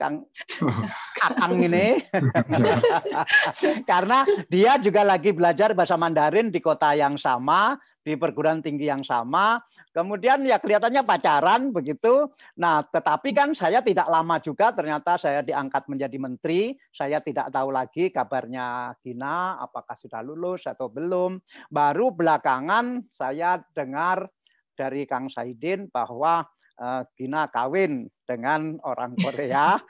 Kang 0.00 0.24
Akang 1.20 1.60
ini 1.60 2.00
karena 3.90 4.24
dia 4.48 4.80
juga 4.80 5.04
lagi 5.04 5.36
belajar 5.36 5.76
bahasa 5.76 6.00
Mandarin 6.00 6.48
di 6.48 6.64
kota 6.64 6.96
yang 6.96 7.20
sama, 7.20 7.76
di 8.00 8.16
perguruan 8.16 8.64
tinggi 8.64 8.88
yang 8.88 9.04
sama. 9.04 9.60
Kemudian 9.92 10.40
ya 10.44 10.56
kelihatannya 10.56 11.04
pacaran 11.04 11.68
begitu. 11.70 12.32
Nah, 12.56 12.80
tetapi 12.84 13.30
kan 13.36 13.52
saya 13.52 13.84
tidak 13.84 14.08
lama 14.08 14.40
juga 14.40 14.72
ternyata 14.72 15.20
saya 15.20 15.44
diangkat 15.44 15.86
menjadi 15.88 16.16
menteri. 16.16 16.74
Saya 16.92 17.20
tidak 17.20 17.52
tahu 17.52 17.68
lagi 17.68 18.08
kabarnya 18.08 18.96
Gina 19.04 19.60
apakah 19.60 19.96
sudah 19.96 20.24
lulus 20.24 20.64
atau 20.64 20.88
belum. 20.88 21.40
Baru 21.68 22.12
belakangan 22.16 23.04
saya 23.12 23.60
dengar 23.76 24.28
dari 24.72 25.04
Kang 25.04 25.28
Saidin 25.28 25.92
bahwa 25.92 26.48
Gina 27.12 27.44
kawin 27.52 28.08
dengan 28.24 28.80
orang 28.88 29.12
Korea. 29.20 29.76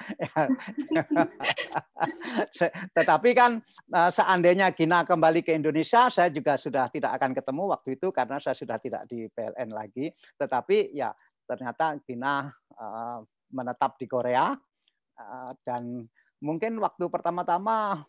Tetapi 2.96 3.30
kan 3.30 3.62
eh, 3.70 4.10
seandainya 4.10 4.74
Gina 4.74 5.06
kembali 5.06 5.46
ke 5.46 5.54
Indonesia, 5.54 6.10
saya 6.10 6.34
juga 6.34 6.58
sudah 6.58 6.90
tidak 6.90 7.14
akan 7.14 7.30
ketemu 7.36 7.62
waktu 7.70 7.94
itu 7.94 8.10
karena 8.10 8.42
saya 8.42 8.58
sudah 8.58 8.82
tidak 8.82 9.06
di 9.06 9.30
PLN 9.30 9.70
lagi. 9.70 10.10
Tetapi 10.34 10.90
ya 10.90 11.14
ternyata 11.46 11.94
Gina 12.02 12.50
eh, 12.74 13.18
menetap 13.54 13.94
di 13.94 14.10
Korea 14.10 14.50
eh, 15.14 15.50
dan 15.62 16.02
mungkin 16.42 16.82
waktu 16.82 17.06
pertama-tama 17.06 18.02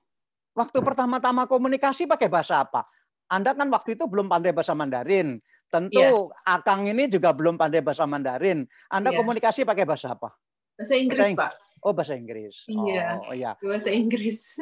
waktu 0.58 0.80
pertama-tama 0.82 1.46
komunikasi 1.46 2.10
pakai 2.10 2.34
bahasa 2.34 2.66
apa? 2.66 2.90
Anda 3.32 3.56
kan 3.56 3.72
waktu 3.72 3.96
itu 3.96 4.10
belum 4.10 4.28
pandai 4.28 4.52
bahasa 4.52 4.76
Mandarin. 4.76 5.40
Tentu 5.72 6.04
Iya. 6.04 6.12
Akang 6.44 6.84
ini 6.84 7.08
juga 7.08 7.32
belum 7.32 7.56
pandai 7.56 7.80
bahasa 7.80 8.04
Mandarin. 8.04 8.68
Anda 8.92 9.16
Iya. 9.16 9.24
komunikasi 9.24 9.64
pakai 9.64 9.88
bahasa 9.88 10.12
apa? 10.12 10.36
Bahasa 10.76 10.96
Inggris, 11.00 11.32
Bahasa 11.32 11.40
Pak. 11.48 11.52
Oh, 11.82 11.96
bahasa 11.98 12.14
Inggris. 12.14 12.56
Iya. 12.70 13.08
Oh, 13.26 13.34
iya. 13.34 13.52
Bahasa 13.58 13.90
Inggris. 13.90 14.60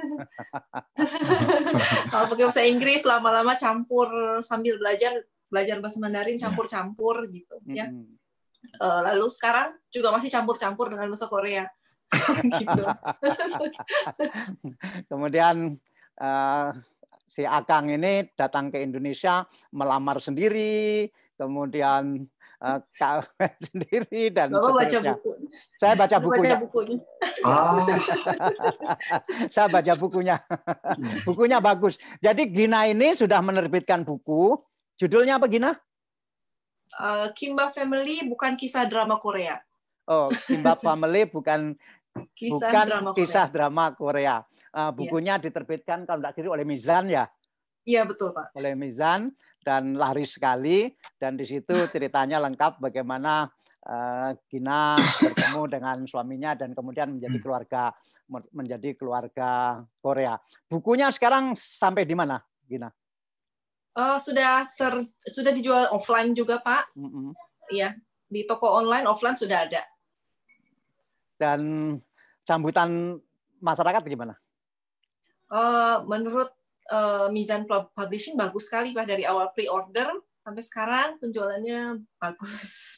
Kalau 2.14 2.26
pakai 2.32 2.46
bahasa 2.48 2.64
Inggris 2.64 3.02
lama-lama 3.04 3.58
campur 3.60 4.08
sambil 4.40 4.80
belajar 4.80 5.20
belajar 5.50 5.82
bahasa 5.82 5.98
Mandarin 5.98 6.38
campur-campur 6.38 7.26
gitu 7.34 7.58
ya. 7.74 7.90
Mm-mm. 7.90 8.16
Eh, 8.60 9.02
lalu 9.12 9.28
sekarang 9.34 9.74
juga 9.90 10.14
masih 10.14 10.30
campur-campur 10.30 10.94
dengan 10.94 11.10
bahasa 11.10 11.28
Korea. 11.28 11.66
gitu. 12.62 12.84
Kemudian 15.10 15.76
eh, 16.22 16.70
si 17.30 17.46
Akang 17.46 17.88
ini 17.88 18.26
datang 18.34 18.68
ke 18.68 18.82
Indonesia 18.82 19.46
melamar 19.70 20.18
sendiri, 20.18 21.08
kemudian 21.38 22.26
kawin 22.92 23.30
sendiri 23.72 24.28
dan 24.30 24.52
Bapak 24.52 24.84
baca 24.84 24.98
buku. 25.16 25.32
Saya 25.80 25.94
baca 25.96 26.12
Baca 26.12 26.18
bukunya. 26.20 26.58
bukunya. 26.60 26.98
Ah, 27.40 27.80
Saya 29.48 29.72
baca 29.72 29.94
bukunya. 29.96 30.36
bukunya 31.24 31.64
bagus. 31.64 31.96
Jadi 32.20 32.52
Gina 32.52 32.84
ini 32.84 33.16
sudah 33.16 33.40
menerbitkan 33.40 34.04
buku. 34.04 34.60
Judulnya 35.00 35.40
apa 35.40 35.48
Gina? 35.48 35.72
Eh, 36.92 37.28
Kimba 37.32 37.72
Family 37.72 38.28
bukan 38.28 38.60
kisah 38.60 38.84
drama 38.84 39.16
Korea. 39.16 39.56
Oh, 40.04 40.28
Kimbap 40.28 40.84
Family 40.84 41.24
bukan 41.24 41.80
Kisah 42.36 42.60
bukan 42.74 42.86
drama 42.90 43.10
kisah 43.16 43.46
Korea. 43.48 43.54
drama 43.56 43.86
Korea. 43.96 44.36
Eh, 44.70 44.92
bukunya 44.94 45.42
diterbitkan 45.42 46.06
kalau 46.06 46.22
tidak 46.22 46.34
kiri 46.38 46.50
oleh 46.50 46.66
Mizan 46.66 47.10
ya. 47.10 47.26
Iya 47.88 48.06
betul 48.06 48.36
Pak. 48.36 48.54
oleh 48.54 48.78
Mizan 48.78 49.34
dan 49.66 49.98
laris 49.98 50.38
sekali 50.38 50.94
dan 51.18 51.34
di 51.34 51.46
situ 51.48 51.74
ceritanya 51.94 52.38
lengkap 52.38 52.78
bagaimana 52.78 53.50
eh, 53.82 54.38
Gina 54.46 54.94
bertemu 55.26 55.62
dengan 55.66 55.98
suaminya 56.06 56.54
dan 56.54 56.78
kemudian 56.78 57.18
menjadi 57.18 57.34
Hmm. 57.34 57.44
keluarga 57.44 57.84
menjadi 58.54 58.94
keluarga 58.94 59.82
Korea. 60.06 60.38
Bukunya 60.70 61.10
sekarang 61.10 61.58
sampai 61.58 62.06
di 62.06 62.14
mana, 62.14 62.38
Gina? 62.70 62.94
Eh, 63.98 64.18
sudah 64.22 64.70
ter 64.78 65.02
sudah 65.26 65.50
dijual 65.50 65.90
offline 65.90 66.38
juga 66.38 66.62
Pak. 66.62 66.94
Iya 67.74 67.98
di 68.30 68.46
toko 68.46 68.70
online 68.70 69.10
offline 69.10 69.34
sudah 69.34 69.66
ada. 69.66 69.82
Dan 71.42 71.98
sambutan 72.46 73.18
masyarakat 73.58 74.06
gimana? 74.06 74.38
Eh, 75.50 75.98
menurut 76.06 76.54
eh, 76.94 77.28
Mizan 77.34 77.66
Publishing 77.68 78.38
bagus 78.38 78.70
sekali 78.70 78.94
Pak 78.94 79.06
dari 79.10 79.26
awal 79.26 79.50
pre-order 79.50 80.14
sampai 80.46 80.64
sekarang 80.64 81.10
penjualannya 81.18 82.06
bagus. 82.22 82.98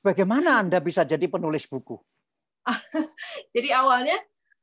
Bagaimana 0.00 0.64
Anda 0.64 0.80
bisa 0.80 1.04
jadi 1.04 1.26
penulis 1.26 1.66
buku? 1.66 1.98
Jadi 3.54 3.70
awalnya 3.74 4.18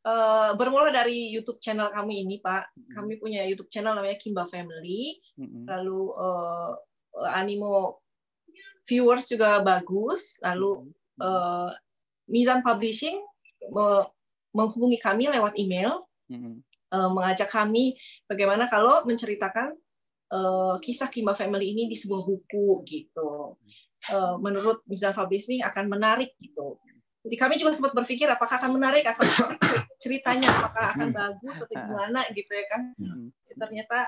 uh, 0.08 0.56
bermula 0.56 0.92
dari 0.92 1.32
YouTube 1.32 1.60
channel 1.60 1.92
kami 1.92 2.24
ini, 2.24 2.40
Pak. 2.40 2.76
Kami 2.96 3.20
punya 3.20 3.44
YouTube 3.48 3.68
channel 3.68 3.96
namanya 3.96 4.20
Kimba 4.20 4.48
Family. 4.48 5.20
Lalu 5.68 6.02
uh, 6.16 6.72
animo 7.36 8.04
viewers 8.88 9.28
juga 9.28 9.60
bagus. 9.64 10.40
Lalu 10.44 10.92
uh, 11.20 11.72
Mizan 12.28 12.64
Publishing 12.64 13.20
menghubungi 14.56 15.00
kami 15.00 15.28
lewat 15.28 15.56
email, 15.60 16.08
uh, 16.32 16.56
mengajak 16.94 17.50
kami 17.50 17.98
bagaimana 18.30 18.70
kalau 18.70 19.02
menceritakan 19.10 19.74
uh, 20.34 20.76
kisah 20.82 21.10
Kimba 21.10 21.38
Family 21.38 21.74
ini 21.74 21.90
di 21.90 21.98
sebuah 21.98 22.22
buku 22.26 22.82
gitu. 22.86 23.58
Uh, 24.10 24.36
menurut 24.42 24.84
Mizan 24.90 25.16
Publishing 25.16 25.64
akan 25.64 25.88
menarik 25.88 26.36
gitu. 26.42 26.78
Jadi 27.24 27.36
kami 27.40 27.56
juga 27.56 27.72
sempat 27.72 27.96
berpikir 27.96 28.28
apakah 28.28 28.60
akan 28.60 28.76
menarik 28.76 29.08
atau 29.08 29.24
ceritanya 30.04 30.52
apakah 30.52 30.92
akan 30.92 31.08
hmm. 31.10 31.18
bagus 31.18 31.58
atau 31.64 31.76
gimana 31.76 32.20
gitu 32.36 32.52
ya 32.52 32.66
kan. 32.68 32.82
Hmm. 33.00 33.32
Ya, 33.48 33.54
ternyata 33.56 34.00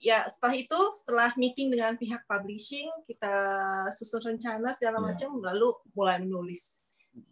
ya 0.00 0.18
setelah 0.32 0.56
itu 0.56 0.80
setelah 0.96 1.28
meeting 1.36 1.68
dengan 1.68 2.00
pihak 2.00 2.24
publishing 2.24 2.88
kita 3.04 3.34
susun 3.92 4.32
rencana 4.34 4.72
segala 4.72 5.04
ya. 5.04 5.12
macam 5.12 5.30
lalu 5.44 5.68
mulai 5.92 6.16
menulis 6.24 6.80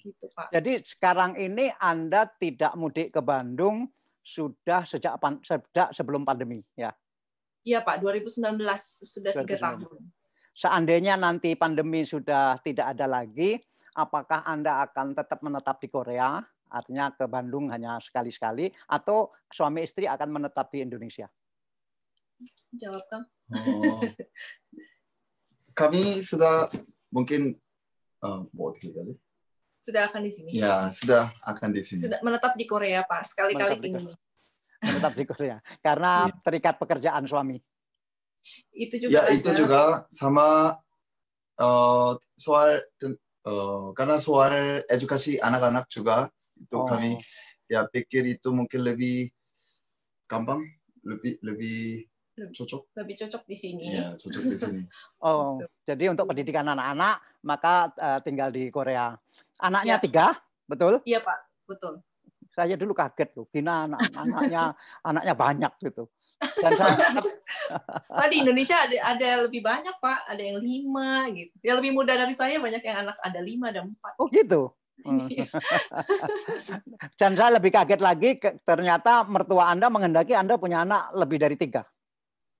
gitu 0.04 0.28
Pak. 0.36 0.52
Jadi 0.52 0.84
sekarang 0.84 1.40
ini 1.40 1.72
Anda 1.80 2.28
tidak 2.36 2.76
mudik 2.76 3.16
ke 3.16 3.24
Bandung 3.24 3.88
sudah 4.28 4.84
sejak 4.84 5.16
sejak 5.40 5.88
sebelum 5.96 6.28
pandemi 6.28 6.60
ya. 6.76 6.92
Iya 7.64 7.80
Pak, 7.80 8.04
2019 8.04 8.60
sudah 9.08 9.32
tiga 9.32 9.56
tahun. 9.56 10.12
Seandainya 10.52 11.14
nanti 11.16 11.54
pandemi 11.54 12.02
sudah 12.04 12.58
tidak 12.60 12.92
ada 12.96 13.06
lagi, 13.08 13.56
apakah 13.94 14.44
Anda 14.44 14.84
akan 14.84 15.14
tetap 15.14 15.40
menetap 15.40 15.78
di 15.80 15.88
Korea, 15.88 16.42
artinya 16.68 17.14
ke 17.14 17.24
Bandung 17.30 17.70
hanya 17.70 18.02
sekali-sekali, 18.02 18.68
atau 18.90 19.30
suami 19.48 19.86
istri 19.86 20.10
akan 20.10 20.28
menetap 20.28 20.68
di 20.74 20.82
Indonesia? 20.82 21.30
Jawab 22.74 23.04
Kang. 23.06 23.24
Oh. 23.54 24.02
Kami 25.78 26.18
sudah 26.26 26.66
mungkin 27.14 27.54
uh, 28.22 28.42
mau 28.50 28.74
Sudah 29.78 30.10
akan 30.10 30.20
di 30.26 30.32
sini. 30.34 30.50
Ya, 30.58 30.90
sudah 30.90 31.30
akan 31.46 31.70
di 31.70 31.82
sini. 31.82 32.06
Sudah 32.06 32.18
menetap 32.20 32.58
di 32.58 32.66
Korea, 32.66 33.06
Pak. 33.06 33.22
Sekali-kali 33.24 33.78
ini. 33.78 34.04
Menetap 34.86 35.14
di 35.18 35.24
Korea. 35.26 35.58
Karena 35.82 36.30
iya. 36.30 36.34
terikat 36.42 36.74
pekerjaan 36.78 37.26
suami. 37.26 37.58
Itu 38.74 38.94
juga. 39.02 39.10
Ya, 39.10 39.22
itu 39.34 39.50
juga 39.54 40.06
sama 40.10 40.78
uh, 41.58 42.12
soal 42.38 42.82
uh, 43.46 43.90
karena 43.94 44.16
soal 44.22 44.82
edukasi 44.86 45.38
anak-anak 45.42 45.90
juga 45.90 46.30
itu 46.58 46.76
oh. 46.78 46.86
kami 46.86 47.18
ya 47.70 47.86
pikir 47.86 48.26
itu 48.26 48.50
mungkin 48.50 48.82
lebih 48.82 49.30
gampang, 50.26 50.64
lebih 51.04 51.38
lebih 51.44 52.07
cocok. 52.54 52.82
Lebih 52.94 53.14
cocok 53.24 53.42
di 53.44 53.56
sini. 53.56 53.84
Ya, 53.90 54.14
cocok 54.14 54.42
di 54.46 54.56
sini. 54.56 54.82
oh, 55.26 55.58
jadi 55.82 56.04
untuk 56.12 56.30
pendidikan 56.30 56.66
anak-anak 56.66 57.16
maka 57.42 57.90
uh, 57.98 58.18
tinggal 58.22 58.50
di 58.50 58.70
Korea. 58.70 59.14
Anaknya 59.58 59.98
ya. 59.98 60.02
tiga, 60.02 60.26
betul? 60.66 61.02
Iya 61.02 61.22
Pak, 61.22 61.38
betul. 61.66 62.02
Saya 62.54 62.74
dulu 62.74 62.94
kaget 62.94 63.28
tuh, 63.34 63.46
Gina 63.54 63.86
anak 63.86 64.02
anaknya 64.14 64.74
anaknya 65.06 65.34
banyak 65.34 65.72
gitu. 65.82 66.10
Dan 66.38 66.74
saya 66.74 66.94
Pak 68.18 68.26
di 68.30 68.36
Indonesia 68.42 68.82
ada 68.82 68.96
ada 69.14 69.28
lebih 69.46 69.62
banyak 69.62 69.94
Pak, 69.98 70.26
ada 70.26 70.42
yang 70.42 70.58
lima 70.58 71.30
gitu. 71.30 71.54
Yang 71.62 71.76
lebih 71.82 71.92
muda 71.94 72.18
dari 72.18 72.34
saya 72.34 72.58
banyak 72.58 72.82
yang 72.82 73.06
anak 73.06 73.16
ada 73.22 73.40
lima 73.42 73.70
dan 73.70 73.94
empat. 73.94 74.14
Oh 74.18 74.26
gitu. 74.30 74.74
Dan 77.20 77.38
saya 77.38 77.54
lebih 77.54 77.70
kaget 77.70 78.00
lagi, 78.02 78.34
ternyata 78.66 79.22
mertua 79.26 79.70
Anda 79.70 79.86
menghendaki 79.86 80.34
Anda 80.34 80.58
punya 80.58 80.82
anak 80.82 81.14
lebih 81.14 81.38
dari 81.38 81.54
tiga. 81.54 81.86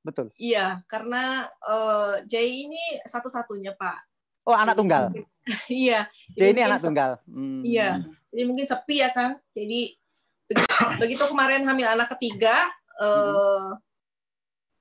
Betul. 0.03 0.31
Iya, 0.39 0.81
karena 0.87 1.51
uh, 1.67 2.23
Jay 2.25 2.67
ini 2.67 3.03
satu-satunya 3.05 3.75
Pak. 3.75 3.99
Oh, 4.49 4.57
anak 4.57 4.79
tunggal. 4.79 5.13
iya. 5.69 6.09
Jay 6.33 6.57
ini 6.57 6.65
anak 6.65 6.81
tunggal. 6.81 7.21
Hmm. 7.29 7.61
Iya. 7.61 8.01
Jadi 8.33 8.43
mungkin 8.49 8.65
sepi 8.65 9.05
ya 9.05 9.13
kan. 9.13 9.37
Jadi 9.53 9.93
begitu 10.97 11.29
kemarin 11.29 11.69
hamil 11.69 11.85
anak 11.85 12.09
ketiga, 12.17 12.73
uh, 12.97 13.77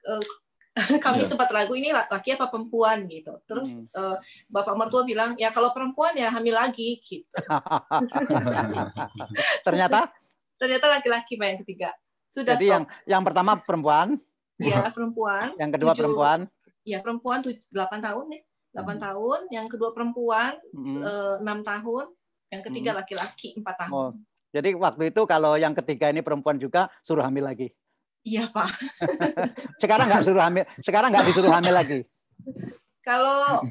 uh, 0.08 0.24
kami 1.04 1.26
yeah. 1.26 1.28
sempat 1.28 1.50
ragu 1.50 1.74
ini 1.74 1.89
laki 1.92 2.38
apa 2.38 2.48
perempuan 2.48 3.10
gitu. 3.10 3.34
Terus 3.50 3.82
hmm. 3.82 3.89
uh, 3.98 4.18
bapak 4.48 4.78
mertua 4.78 5.02
bilang 5.04 5.34
ya 5.36 5.50
kalau 5.50 5.74
perempuan 5.74 6.13
ya 6.13 6.30
hamil 6.30 6.54
lagi 6.54 7.02
gitu. 7.02 7.26
Ternyata? 9.68 10.13
Ternyata 10.58 10.86
laki-laki 10.89 11.38
pak 11.38 11.48
yang 11.50 11.60
ketiga. 11.65 11.89
Sudah 12.28 12.54
Jadi 12.58 12.68
stop. 12.68 12.74
yang 12.74 12.84
yang 13.10 13.24
pertama 13.26 13.52
perempuan. 13.62 14.18
Iya 14.58 14.89
perempuan. 14.89 15.54
Yang 15.62 15.72
kedua 15.78 15.91
7, 15.93 16.00
perempuan. 16.02 16.39
Iya 16.82 16.98
perempuan 17.06 17.39
delapan 17.70 18.00
tahun 18.02 18.26
ya. 18.34 18.41
Delapan 18.74 18.96
hmm. 18.98 19.06
tahun. 19.06 19.39
Yang 19.54 19.67
kedua 19.78 19.89
perempuan 19.93 20.54
hmm. 20.74 21.02
enam 21.46 21.60
hmm. 21.62 21.67
tahun. 21.67 22.06
Yang 22.48 22.62
ketiga 22.72 22.91
hmm. 22.93 23.00
laki-laki 23.04 23.50
empat 23.58 23.76
tahun. 23.86 23.93
Oh. 23.93 24.12
Jadi 24.56 24.70
waktu 24.74 25.04
itu 25.12 25.22
kalau 25.28 25.60
yang 25.60 25.76
ketiga 25.76 26.10
ini 26.10 26.24
perempuan 26.24 26.58
juga 26.58 26.88
suruh 27.04 27.22
hamil 27.22 27.46
lagi. 27.46 27.67
Iya 28.26 28.50
Pak. 28.50 28.70
sekarang 29.84 30.08
nggak 30.10 30.24
suruh 30.24 30.43
hamil, 30.43 30.63
sekarang 30.82 31.10
nggak 31.13 31.26
disuruh 31.30 31.52
hamil 31.52 31.76
lagi. 31.76 32.00
Kalau 33.04 33.63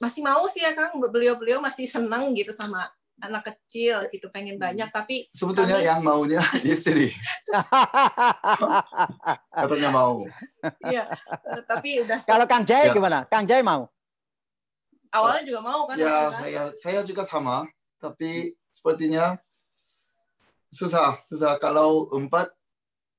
masih 0.00 0.22
mau 0.24 0.46
sih 0.50 0.62
ya 0.62 0.72
Kang, 0.74 0.96
beliau-beliau 0.96 1.60
masih 1.60 1.84
senang 1.86 2.32
gitu 2.32 2.50
sama 2.54 2.88
anak 3.20 3.42
kecil 3.52 4.00
gitu 4.10 4.32
pengen 4.32 4.56
hmm. 4.56 4.64
banyak 4.64 4.88
tapi 4.90 5.28
sebetulnya 5.30 5.78
kami... 5.78 5.88
yang 5.88 6.00
maunya 6.00 6.42
istri. 6.72 7.12
Katanya 9.52 9.90
mau. 9.92 10.24
Iya 10.84 11.04
eh, 11.56 11.62
tapi 11.68 12.02
udah 12.04 12.18
kalau 12.32 12.46
Kang 12.48 12.64
Jai 12.64 12.90
ya. 12.90 12.94
gimana? 12.96 13.28
Kang 13.28 13.44
Jai 13.44 13.62
mau? 13.62 13.88
Awalnya 15.10 15.42
juga 15.42 15.60
mau 15.66 15.84
kan 15.90 15.96
ya 15.98 16.30
saya 16.34 16.62
saya 16.78 17.00
juga 17.02 17.22
sama 17.26 17.66
tapi 18.00 18.56
sepertinya 18.72 19.36
susah 20.72 21.20
susah. 21.20 21.58
Kalau 21.60 22.08
empat 22.14 22.50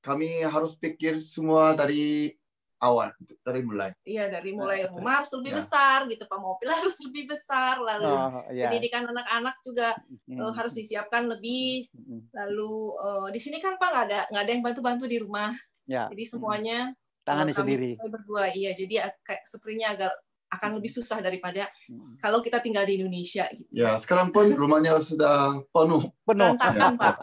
kami 0.01 0.41
harus 0.49 0.73
pikir 0.73 1.21
semua 1.21 1.77
dari 1.77 2.33
awal 2.81 3.13
dari 3.45 3.61
mulai. 3.61 3.93
Iya 4.01 4.33
dari 4.33 4.51
mulai 4.57 4.89
nah, 4.89 4.97
rumah 4.97 5.13
harus 5.21 5.31
lebih 5.37 5.53
ya. 5.53 5.57
besar 5.61 5.97
gitu 6.09 6.23
pak 6.25 6.39
mobil 6.41 6.67
harus 6.81 6.95
lebih 7.05 7.23
besar 7.29 7.77
lalu 7.77 8.09
oh, 8.09 8.43
ya. 8.49 8.67
pendidikan 8.67 9.05
anak-anak 9.05 9.55
juga 9.61 9.93
hmm. 10.27 10.41
uh, 10.41 10.51
harus 10.51 10.73
disiapkan 10.73 11.29
lebih 11.29 11.87
hmm. 11.93 12.33
lalu 12.33 12.73
uh, 12.97 13.27
di 13.29 13.39
sini 13.39 13.61
kan 13.61 13.77
pak 13.77 13.89
nggak 13.93 14.05
ada 14.09 14.19
nggak 14.33 14.41
ada 14.41 14.51
yang 14.51 14.63
bantu-bantu 14.65 15.05
di 15.05 15.17
rumah 15.21 15.53
ya. 15.85 16.09
jadi 16.09 16.23
semuanya 16.25 16.79
tangani 17.21 17.53
uh, 17.53 17.57
sendiri 17.61 17.91
berdua 18.01 18.49
iya 18.57 18.73
jadi 18.73 19.13
kayak 19.21 19.45
sepertinya 19.45 19.93
agak 19.93 20.13
akan 20.51 20.77
lebih 20.77 20.91
susah 20.91 21.23
daripada 21.23 21.71
kalau 22.19 22.43
kita 22.43 22.59
tinggal 22.59 22.83
di 22.83 22.99
Indonesia. 22.99 23.47
Gitu. 23.55 23.71
Ya, 23.71 23.95
sekarang 23.95 24.35
pun 24.35 24.51
rumahnya 24.51 24.99
sudah 24.99 25.63
penuh. 25.71 26.03
Penuh. 26.27 26.51
ya. 26.59 26.91
Pak. 26.91 27.15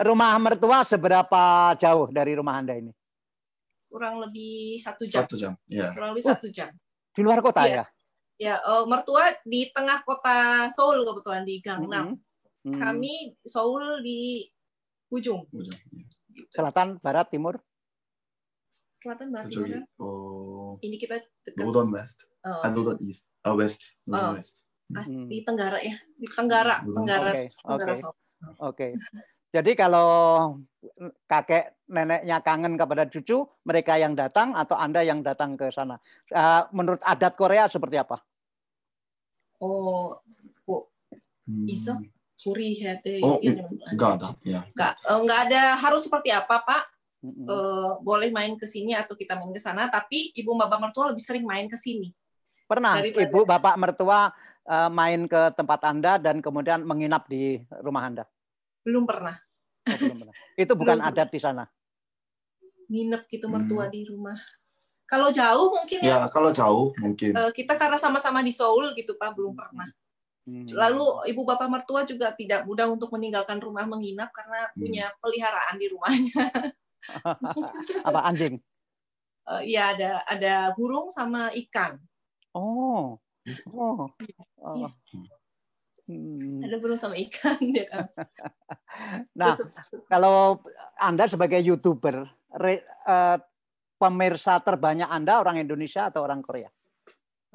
rumah 0.08 0.32
mertua 0.40 0.80
seberapa 0.88 1.76
jauh 1.76 2.08
dari 2.08 2.32
rumah 2.32 2.56
Anda 2.56 2.80
ini? 2.80 2.92
Kurang 3.92 4.24
lebih 4.24 4.80
satu 4.80 5.04
jam. 5.04 5.28
Satu 5.28 5.36
jam, 5.36 5.52
ya. 5.68 5.92
Kurang 5.92 6.16
lebih 6.16 6.24
satu 6.24 6.48
jam. 6.48 6.72
Di 7.12 7.20
luar 7.20 7.44
kota 7.44 7.68
ya? 7.68 7.84
Ya, 7.84 7.84
ya 8.40 8.54
uh, 8.64 8.88
mertua 8.88 9.36
di 9.44 9.68
tengah 9.68 10.00
kota 10.00 10.72
Seoul 10.72 11.04
kebetulan 11.04 11.44
di 11.44 11.60
Gangnam. 11.60 12.16
Hmm. 12.16 12.72
Hmm. 12.72 12.80
Kami 12.80 13.36
Seoul 13.44 14.00
di 14.00 14.48
ujung. 15.12 15.44
ujung. 15.52 15.76
Selatan, 16.48 16.96
barat, 17.04 17.28
timur? 17.28 17.60
Selatan 19.02 19.34
barat. 19.34 19.50
Oh. 19.98 20.78
Ini 20.78 20.96
kita 20.96 21.18
dekat. 21.42 21.66
Northern 21.66 21.90
West. 21.90 22.24
Oh. 22.46 22.62
And 22.62 22.72
Northern 22.78 23.00
East. 23.02 23.34
Uh, 23.42 23.58
West. 23.58 23.98
Northern 24.06 24.34
oh. 24.34 24.38
West. 24.38 24.62
Hmm. 24.92 25.26
Di 25.26 25.40
Tenggara 25.42 25.78
ya, 25.80 25.96
di 26.14 26.28
Tenggara, 26.28 26.84
hmm. 26.84 26.94
Tenggara. 26.94 27.32
Oke. 27.32 27.42
Okay. 27.42 27.96
Oke. 27.98 27.98
Okay. 28.60 28.90
Jadi 29.52 29.72
kalau 29.76 30.08
kakek 31.28 31.84
neneknya 31.92 32.40
kangen 32.40 32.80
kepada 32.80 33.04
cucu, 33.04 33.44
mereka 33.68 34.00
yang 34.00 34.16
datang 34.16 34.56
atau 34.56 34.80
Anda 34.80 35.04
yang 35.04 35.20
datang 35.20 35.60
ke 35.60 35.68
sana. 35.68 36.00
Uh, 36.32 36.64
menurut 36.72 37.04
adat 37.04 37.36
Korea 37.36 37.68
seperti 37.68 38.00
apa? 38.00 38.20
Oh, 39.60 40.16
Bu. 40.64 40.88
Hmm. 41.44 41.68
Iso? 41.68 42.00
Kuri 42.42 42.74
Oh, 43.22 43.38
enggak 43.94 44.18
ada. 44.18 44.28
Ya. 44.42 44.66
Enggak, 44.74 44.92
enggak 45.06 45.40
ada 45.46 45.62
harus 45.78 46.02
seperti 46.02 46.34
apa, 46.34 46.58
Pak? 46.58 46.82
Mm-hmm. 47.22 47.46
uh, 47.46 47.92
boleh 48.02 48.34
main 48.34 48.58
ke 48.58 48.66
sini 48.66 48.92
atau 48.92 49.14
kita 49.14 49.38
main 49.38 49.54
ke 49.54 49.62
sana, 49.62 49.88
tapi 49.88 50.34
ibu 50.34 50.52
bapak 50.58 50.78
mertua 50.82 51.14
lebih 51.14 51.22
sering 51.22 51.46
main 51.46 51.70
ke 51.70 51.78
sini. 51.78 52.10
Pernah 52.66 52.98
daripada... 52.98 53.22
ibu 53.24 53.40
bapak 53.46 53.74
mertua 53.78 54.34
uh, 54.66 54.90
main 54.90 55.24
ke 55.30 55.40
tempat 55.54 55.80
anda 55.86 56.18
dan 56.18 56.42
kemudian 56.42 56.82
menginap 56.82 57.26
di 57.30 57.62
rumah 57.80 58.06
anda? 58.06 58.24
Belum 58.82 59.06
pernah. 59.06 59.38
Oh, 59.86 59.96
belum 59.98 60.16
pernah. 60.26 60.34
Itu 60.58 60.72
bukan 60.74 60.98
belum 60.98 61.08
adat 61.08 61.28
di 61.30 61.40
sana. 61.40 61.64
Nginep 62.90 63.22
gitu 63.30 63.46
mertua 63.48 63.88
hmm. 63.88 63.94
di 63.94 64.00
rumah. 64.10 64.38
Kalau 65.06 65.28
jauh 65.28 65.68
mungkin 65.76 65.98
ya. 66.00 66.08
Ya 66.08 66.20
kalau 66.32 66.50
jauh 66.50 66.90
mungkin. 66.98 67.36
Uh, 67.36 67.52
kita 67.52 67.76
karena 67.76 68.00
sama-sama 68.00 68.40
di 68.40 68.52
Seoul 68.52 68.96
gitu 68.96 69.14
pak 69.20 69.36
belum 69.36 69.54
pernah. 69.54 69.88
Hmm. 70.42 70.66
Lalu 70.66 71.30
ibu 71.30 71.42
bapak 71.46 71.68
mertua 71.70 72.02
juga 72.02 72.34
tidak 72.34 72.66
mudah 72.66 72.90
untuk 72.90 73.14
meninggalkan 73.14 73.62
rumah 73.62 73.86
menginap 73.86 74.34
karena 74.34 74.66
hmm. 74.72 74.78
punya 74.80 75.04
peliharaan 75.22 75.76
di 75.78 75.86
rumahnya. 75.92 76.42
Apa 78.08 78.20
anjing? 78.26 78.58
Uh, 79.46 79.62
ya 79.74 79.96
ada 79.96 80.22
ada 80.26 80.54
burung 80.76 81.10
sama 81.10 81.50
ikan. 81.66 81.98
Oh. 82.54 83.18
Oh. 83.70 84.06
oh. 84.62 84.76
Ya. 84.78 84.90
Hmm. 86.06 86.62
Ada 86.66 86.76
burung 86.82 86.98
sama 86.98 87.14
ikan 87.18 87.58
ya 87.78 87.86
kan. 87.90 88.06
nah, 89.38 89.54
kalau 90.10 90.60
Anda 90.98 91.30
sebagai 91.30 91.62
YouTuber, 91.62 92.26
re, 92.58 92.82
uh, 93.06 93.38
pemirsa 93.98 94.58
terbanyak 94.62 95.06
Anda 95.06 95.38
orang 95.38 95.62
Indonesia 95.62 96.10
atau 96.10 96.26
orang 96.26 96.42
Korea? 96.42 96.70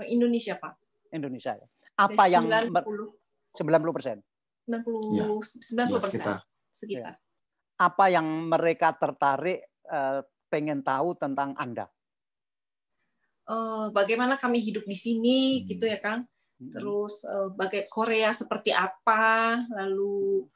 Indonesia, 0.08 0.56
Pak. 0.56 0.74
Indonesia 1.12 1.56
ya 1.56 1.68
apa 1.98 2.24
yang 2.30 2.46
90 2.46 3.98
persen 3.98 4.22
90 4.70 5.18
ya. 5.18 5.26
90 5.26 6.04
persen 6.04 6.22
ya, 6.22 6.38
sekitar. 6.70 7.14
Ya. 7.18 7.27
Apa 7.78 8.10
yang 8.10 8.26
mereka 8.50 8.94
tertarik 8.98 9.70
uh, 9.86 10.26
pengen 10.50 10.82
tahu 10.82 11.14
tentang 11.14 11.54
Anda? 11.54 11.86
Uh, 13.48 13.94
bagaimana 13.96 14.36
kami 14.36 14.60
hidup 14.60 14.84
di 14.84 14.98
sini, 14.98 15.62
hmm. 15.62 15.64
gitu 15.72 15.86
ya 15.88 16.02
Kang. 16.02 16.26
Hmm. 16.58 16.72
Terus 16.74 17.22
uh, 17.24 17.54
bagai 17.54 17.86
Korea 17.88 18.34
seperti 18.34 18.74
apa, 18.74 19.62
lalu 19.72 20.50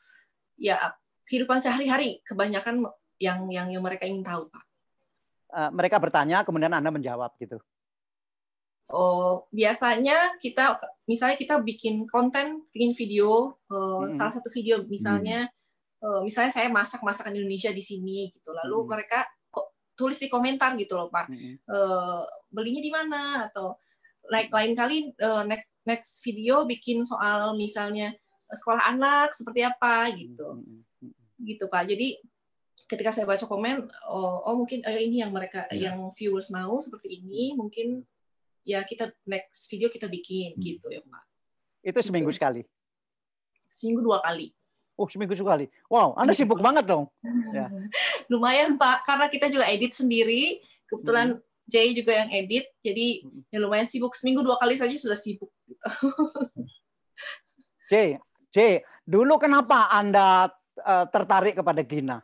ya 0.57 0.91
kehidupan 1.29 1.61
sehari-hari 1.61 2.19
kebanyakan 2.25 2.83
yang 3.21 3.47
yang 3.53 3.69
yang 3.69 3.83
mereka 3.85 4.09
ingin 4.09 4.25
tahu 4.25 4.49
Pak. 4.49 4.63
Uh, 5.53 5.69
mereka 5.71 6.01
bertanya, 6.01 6.41
kemudian 6.41 6.73
Anda 6.73 6.89
menjawab 6.89 7.37
gitu. 7.37 7.61
Oh, 8.91 9.47
biasanya 9.55 10.35
kita 10.35 10.75
misalnya 11.07 11.39
kita 11.39 11.63
bikin 11.63 12.03
konten, 12.11 12.67
bikin 12.75 12.91
video, 12.91 13.55
uh, 13.71 14.03
hmm. 14.03 14.11
salah 14.11 14.35
satu 14.35 14.51
video 14.51 14.83
misalnya, 14.83 15.47
hmm. 15.47 15.55
Uh, 16.01 16.21
misalnya 16.25 16.51
saya 16.51 16.67
masak 16.67 17.05
masakan 17.05 17.37
Indonesia 17.37 17.71
di 17.71 17.81
sini 17.81 18.33
gitu, 18.33 18.51
lalu 18.51 18.77
hmm. 18.83 18.87
mereka 18.89 19.19
kok 19.47 19.77
tulis 19.95 20.17
di 20.17 20.27
komentar 20.27 20.73
gitu 20.75 20.97
loh 20.97 21.07
pak, 21.07 21.29
hmm. 21.29 21.63
uh, 21.69 22.25
belinya 22.51 22.81
di 22.81 22.91
mana 22.91 23.47
atau 23.47 23.77
like 24.29 24.51
lain 24.51 24.73
kali 24.75 25.13
uh, 25.21 25.45
next 25.47 25.69
next 25.81 26.13
video 26.21 26.65
bikin 26.69 27.01
soal 27.01 27.57
misalnya 27.57 28.13
sekolah 28.51 28.85
anak 28.91 29.33
seperti 29.33 29.65
apa 29.65 30.11
gitu, 30.13 30.61
hmm. 30.61 31.45
gitu 31.47 31.65
pak. 31.71 31.89
Jadi 31.89 32.19
ketika 32.91 33.15
saya 33.15 33.23
baca 33.23 33.47
komen, 33.47 33.87
oh, 34.11 34.43
oh 34.51 34.55
mungkin 34.59 34.83
uh, 34.83 34.99
ini 34.99 35.23
yang 35.23 35.31
mereka 35.31 35.63
yeah. 35.71 35.89
yang 35.89 36.11
viewers 36.11 36.51
mau 36.51 36.75
seperti 36.83 37.23
ini, 37.23 37.55
mungkin 37.55 38.03
ya 38.61 38.85
kita 38.85 39.09
next 39.25 39.71
video 39.71 39.89
kita 39.89 40.05
bikin 40.05 40.53
hmm. 40.53 40.61
gitu 40.61 40.85
ya 40.91 41.01
Pak. 41.01 41.23
Itu 41.81 41.99
seminggu 42.03 42.29
gitu. 42.29 42.37
sekali? 42.37 42.61
Seminggu 43.71 44.05
dua 44.05 44.21
kali. 44.21 44.53
Oh 44.99 45.07
seminggu 45.07 45.33
sekali. 45.33 45.71
Wow, 45.87 46.13
Anda 46.19 46.35
sibuk 46.35 46.59
banget 46.59 46.85
dong. 46.87 47.07
Ya. 47.51 47.67
lumayan 48.31 48.79
Pak, 48.79 49.03
karena 49.03 49.27
kita 49.27 49.51
juga 49.51 49.67
edit 49.67 49.91
sendiri. 49.91 50.63
Kebetulan 50.87 51.35
hmm. 51.35 51.43
Jay 51.67 51.95
juga 51.95 52.15
yang 52.15 52.29
edit, 52.31 52.67
jadi 52.83 53.23
hmm. 53.23 53.51
ya 53.51 53.59
lumayan 53.59 53.87
sibuk. 53.87 54.15
Seminggu 54.15 54.43
dua 54.43 54.55
kali 54.59 54.75
saja 54.75 54.95
sudah 54.95 55.19
sibuk. 55.19 55.51
Jay, 57.91 58.15
Jay, 58.55 58.83
dulu 59.03 59.35
kenapa 59.35 59.91
Anda 59.91 60.47
uh, 60.79 61.05
tertarik 61.11 61.59
kepada 61.59 61.83
Gina? 61.83 62.23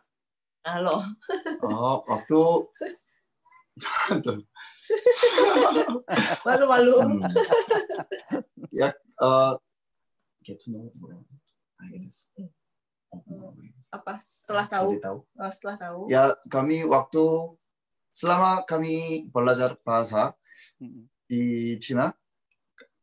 Halo. 0.67 1.03
oh, 1.63 2.03
waktu 2.07 2.39
Malu-malu. 6.47 6.95
Hmm. 7.03 7.21
ya, 8.71 8.91
uh, 9.19 9.55
get 10.43 10.59
to 10.59 10.71
know 10.71 10.91
Apa 13.93 14.19
setelah 14.19 14.65
tahu? 14.67 14.99
tahu? 14.99 15.17
Oh, 15.23 15.51
setelah 15.51 15.77
tahu. 15.79 15.99
Ya, 16.11 16.35
kami 16.51 16.83
waktu 16.83 17.23
selama 18.11 18.65
kami 18.67 19.27
belajar 19.31 19.77
bahasa 19.85 20.35
di 21.29 21.75
Cina, 21.77 22.11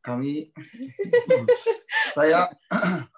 kami 0.05 0.51
saya 2.17 2.49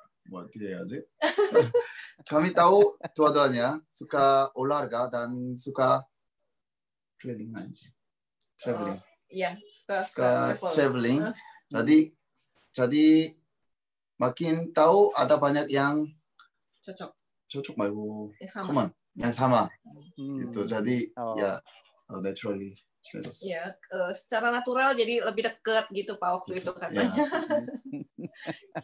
ya 0.59 0.83
kami 2.31 2.51
tahu 2.51 2.99
dua-duanya 3.15 3.79
suka 3.87 4.51
olahraga 4.59 5.07
dan 5.07 5.55
suka 5.55 6.03
traveling 7.15 7.55
aja 7.55 7.87
traveling. 8.59 8.99
Oh, 8.99 9.31
iya, 9.31 9.55
suka, 9.69 9.97
suka, 10.03 10.29
suka 10.57 10.69
traveling. 10.73 11.21
Jadi 11.71 12.11
jadi 12.73 13.07
makin 14.17 14.73
tahu 14.73 15.13
ada 15.13 15.37
banyak 15.37 15.69
yang 15.71 16.09
cocok. 16.87 17.11
cocok 17.47 17.75
말고 17.79 18.35
yang 18.43 18.51
sama. 18.51 18.67
common, 18.67 18.87
yang 19.15 19.35
sama. 19.35 19.61
Hmm. 20.15 20.37
Gitu. 20.47 20.59
Jadi 20.67 20.97
oh. 21.19 21.35
ya 21.39 21.59
oh, 22.11 22.19
naturally. 22.23 22.75
Ya, 23.39 23.71
uh, 23.95 24.11
secara 24.11 24.51
natural 24.51 24.91
jadi 24.91 25.23
lebih 25.23 25.47
deket 25.47 25.87
gitu 25.95 26.19
Pak 26.19 26.27
waktu 26.27 26.59
gitu. 26.59 26.59
itu 26.59 26.71
katanya. 26.75 27.07
Ya. 27.07 27.27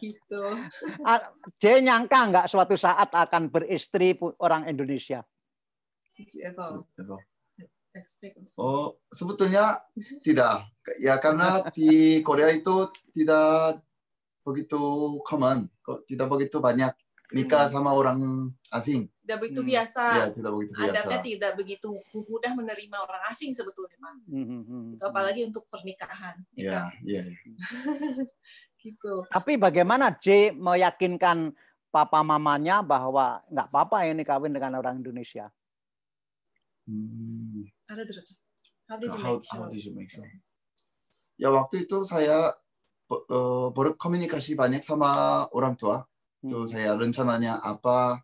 gitu. 0.00 0.42
J 1.60 1.84
nyangka 1.84 2.32
nggak 2.32 2.48
suatu 2.48 2.72
saat 2.72 3.12
akan 3.12 3.52
beristri 3.52 4.16
orang 4.40 4.64
Indonesia? 4.64 5.20
Did 6.16 6.30
you 6.32 6.42
ever? 6.48 6.88
Oh, 8.56 8.96
sebetulnya 9.12 9.78
tidak. 10.24 10.72
Ya 10.98 11.20
karena 11.20 11.68
di 11.70 12.24
Korea 12.24 12.48
itu 12.50 12.88
tidak 13.12 13.84
begitu 14.40 14.80
common, 15.22 15.68
tidak 16.08 16.26
begitu 16.32 16.64
banyak 16.64 16.96
nikah 17.34 17.66
hmm. 17.66 17.74
sama 17.74 17.90
orang 17.90 18.48
asing. 18.70 19.10
Tidak 19.26 19.38
begitu 19.42 19.60
hmm. 19.66 19.70
biasa. 19.74 20.04
Ya, 20.14 20.26
tidak 20.30 20.50
begitu 20.54 20.72
biasa. 20.78 20.90
Adatnya 20.94 21.18
tidak 21.20 21.52
begitu 21.58 21.88
mudah 22.14 22.52
menerima 22.54 22.96
orang 23.02 23.22
asing 23.28 23.50
sebetulnya, 23.50 23.98
Pak. 23.98 24.12
Hmm. 24.30 24.46
hmm, 24.46 24.62
hmm 24.62 24.86
apalagi 25.02 25.42
untuk 25.50 25.66
pernikahan. 25.66 26.38
Iya, 26.54 26.94
iya. 27.02 27.22
Ya. 27.26 27.34
gitu. 28.84 29.14
Tapi 29.32 29.52
bagaimana 29.58 30.14
J 30.14 30.54
meyakinkan 30.54 31.56
papa 31.88 32.20
mamanya 32.22 32.82
bahwa 32.84 33.42
nggak 33.50 33.68
apa-apa 33.70 34.06
ini 34.06 34.22
kawin 34.22 34.54
dengan 34.54 34.78
orang 34.78 35.00
Indonesia? 35.00 35.50
Hmm. 36.84 37.64
How 37.88 39.00
did 39.00 39.08
you 39.10 39.22
how, 39.24 39.40
make 39.40 39.44
sure? 39.46 39.60
How 39.64 39.68
did 39.72 39.80
you 39.80 39.94
make 39.96 40.10
sure? 40.12 40.28
Ya 41.40 41.48
waktu 41.50 41.88
itu 41.88 42.04
saya 42.04 42.52
uh, 43.10 43.68
berkomunikasi 43.72 44.54
banyak 44.54 44.84
sama 44.84 45.44
orang 45.50 45.74
tua. 45.74 46.04
Hmm. 46.44 46.52
Tuh 46.52 46.68
saya 46.68 46.92
rencananya 46.92 47.64
apa, 47.64 48.20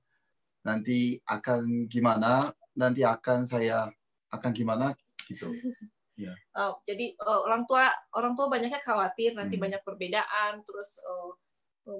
nanti 0.61 1.17
akan 1.25 1.89
gimana, 1.89 2.53
nanti 2.77 3.01
akan 3.01 3.49
saya 3.49 3.89
akan 4.29 4.51
gimana 4.53 4.93
gitu. 5.25 5.49
Ya. 6.21 6.37
Oh, 6.53 6.77
jadi 6.85 7.17
uh, 7.17 7.49
orang 7.49 7.65
tua 7.65 7.89
orang 8.13 8.37
tua 8.37 8.53
banyaknya 8.53 8.77
khawatir 8.85 9.33
nanti 9.33 9.57
hmm. 9.57 9.65
banyak 9.65 9.81
perbedaan, 9.81 10.61
terus 10.69 11.01
uh, 11.01 11.33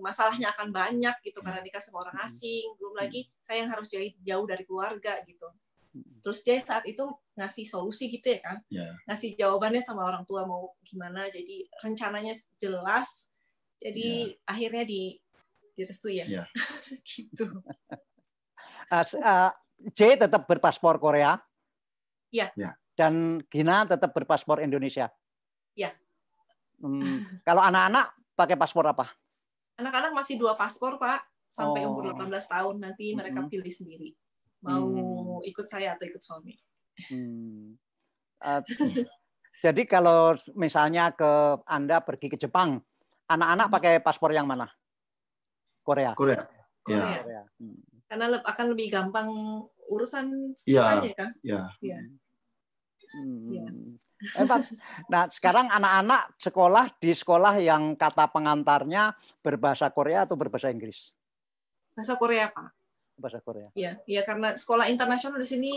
masalahnya 0.05 0.53
akan 0.53 0.69
banyak 0.77 1.17
gitu 1.25 1.41
karena 1.41 1.65
nikah 1.65 1.81
sama 1.81 2.05
orang 2.05 2.21
hmm. 2.21 2.29
asing. 2.29 2.69
Belum 2.77 3.01
lagi 3.01 3.25
saya 3.41 3.65
yang 3.65 3.73
harus 3.73 3.89
jauh 3.89 4.05
jauh 4.21 4.45
dari 4.45 4.69
keluarga 4.69 5.25
gitu. 5.25 5.49
Terus 6.21 6.45
dia 6.45 6.61
saat 6.61 6.85
itu 6.85 7.01
ngasih 7.33 7.65
solusi 7.65 8.13
gitu 8.13 8.37
ya 8.37 8.45
kan, 8.45 8.61
yeah. 8.69 8.93
ngasih 9.09 9.33
jawabannya 9.41 9.81
sama 9.81 10.05
orang 10.05 10.29
tua 10.29 10.45
mau 10.45 10.77
gimana. 10.85 11.33
Jadi 11.33 11.65
rencananya 11.81 12.37
jelas. 12.61 13.25
Jadi 13.81 14.37
yeah. 14.37 14.53
akhirnya 14.53 14.85
di 14.85 15.17
direstui 15.81 16.21
ya, 16.21 16.45
yeah. 16.45 16.47
gitu. 17.09 17.49
Uh, 18.93 19.05
uh, 19.25 19.51
J 19.97 20.21
tetap 20.21 20.45
berpaspor 20.45 21.01
Korea. 21.01 21.41
Iya. 22.29 22.53
Yeah. 22.55 22.75
Dan 22.93 23.41
Gina 23.49 23.89
tetap 23.89 24.13
berpaspor 24.13 24.61
Indonesia. 24.61 25.09
Iya. 25.73 25.97
Hmm, 26.85 27.41
kalau 27.49 27.65
anak-anak 27.65 28.13
pakai 28.37 28.57
paspor 28.61 28.85
apa? 28.93 29.09
Anak-anak 29.81 30.13
masih 30.13 30.37
dua 30.37 30.53
paspor, 30.57 31.01
Pak. 31.01 31.25
Sampai 31.49 31.83
oh. 31.83 31.97
umur 31.97 32.13
18 32.15 32.31
tahun 32.47 32.77
nanti 32.79 33.11
mereka 33.17 33.43
hmm. 33.43 33.51
pilih 33.51 33.73
sendiri 33.75 34.15
mau 34.65 34.85
hmm. 35.41 35.49
ikut 35.49 35.67
saya 35.67 35.97
atau 35.97 36.05
ikut 36.09 36.23
suami. 36.23 36.55
Hmm. 37.09 37.77
Uh, 38.41 38.61
jadi 39.65 39.83
kalau 39.89 40.37
misalnya 40.57 41.13
ke 41.13 41.61
Anda 41.65 42.05
pergi 42.05 42.33
ke 42.33 42.39
Jepang, 42.41 42.81
anak-anak 43.29 43.67
pakai 43.73 43.93
paspor 44.05 44.33
yang 44.33 44.49
mana? 44.49 44.69
Korea. 45.85 46.13
Korea. 46.17 46.47
Korea. 46.83 47.21
Ya. 47.25 47.43
Hmm. 47.61 47.81
Karena 48.11 48.27
akan 48.43 48.67
lebih 48.75 48.87
gampang 48.91 49.29
urusan 49.91 50.57
ya. 50.67 50.99
ya 51.03 51.15
kan? 51.15 51.31
Iya. 51.43 51.63
Ya. 51.83 52.01
Hmm. 53.11 53.49
Ya. 53.51 53.67
Nah, 55.09 55.33
sekarang 55.33 55.73
anak-anak 55.73 56.37
sekolah 56.37 56.93
di 57.01 57.17
sekolah 57.17 57.57
yang 57.57 57.97
kata 57.97 58.29
pengantarnya 58.29 59.17
berbahasa 59.41 59.89
Korea 59.89 60.29
atau 60.29 60.37
berbahasa 60.37 60.69
Inggris? 60.69 61.17
Bahasa 61.97 62.21
Korea, 62.21 62.53
Pak 62.53 62.81
bahasa 63.21 63.39
Korea. 63.45 63.69
Iya, 63.77 64.01
ya 64.09 64.25
karena 64.25 64.57
sekolah 64.57 64.89
internasional 64.89 65.37
di 65.37 65.47
sini 65.47 65.73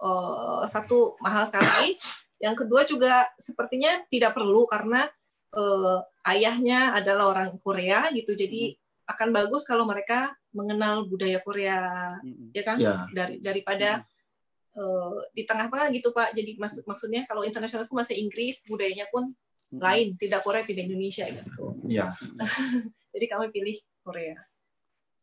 uh, 0.00 0.64
satu 0.64 1.20
mahal 1.20 1.44
sekali, 1.44 2.00
yang 2.40 2.56
kedua 2.56 2.88
juga 2.88 3.28
sepertinya 3.36 4.00
tidak 4.08 4.32
perlu 4.32 4.64
karena 4.64 5.06
uh, 5.52 6.00
ayahnya 6.32 6.96
adalah 6.96 7.36
orang 7.36 7.60
Korea 7.60 8.08
gitu. 8.16 8.32
Jadi 8.32 8.72
hmm. 8.72 8.81
Akan 9.06 9.28
bagus 9.34 9.66
kalau 9.66 9.84
mereka 9.84 10.32
mengenal 10.54 11.08
budaya 11.08 11.42
Korea, 11.42 12.14
hmm. 12.22 12.54
ya 12.54 12.62
kan? 12.62 12.76
Yeah. 12.78 13.06
Dari 13.10 13.42
daripada 13.42 14.02
hmm. 14.02 14.78
uh, 14.78 15.18
di 15.34 15.42
tengah-tengah 15.42 15.88
gitu 15.94 16.14
Pak. 16.14 16.36
Jadi 16.36 16.56
mak 16.60 16.72
maksudnya 16.86 17.26
kalau 17.26 17.42
internasional 17.42 17.84
itu 17.84 17.96
masih 17.96 18.16
Inggris, 18.20 18.62
budayanya 18.68 19.08
pun 19.10 19.32
hmm. 19.32 19.80
lain, 19.80 20.14
tidak 20.16 20.44
Korea, 20.46 20.62
tidak 20.62 20.86
Indonesia 20.86 21.26
gitu. 21.28 21.82
Iya. 21.88 22.14
Jadi 23.12 23.26
kami 23.28 23.46
pilih 23.50 23.76
Korea. 24.04 24.38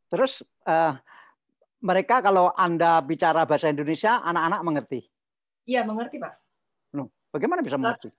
Terus 0.09 0.41
uh, 0.65 0.97
mereka 1.79 2.19
kalau 2.19 2.51
Anda 2.57 2.99
bicara 2.99 3.47
bahasa 3.47 3.71
Indonesia, 3.71 4.19
anak-anak 4.19 4.61
mengerti? 4.65 4.99
Iya, 5.69 5.85
mengerti, 5.85 6.17
Pak. 6.17 6.33
Loh, 6.97 7.13
bagaimana 7.31 7.61
bisa 7.61 7.77
mengerti? 7.77 8.09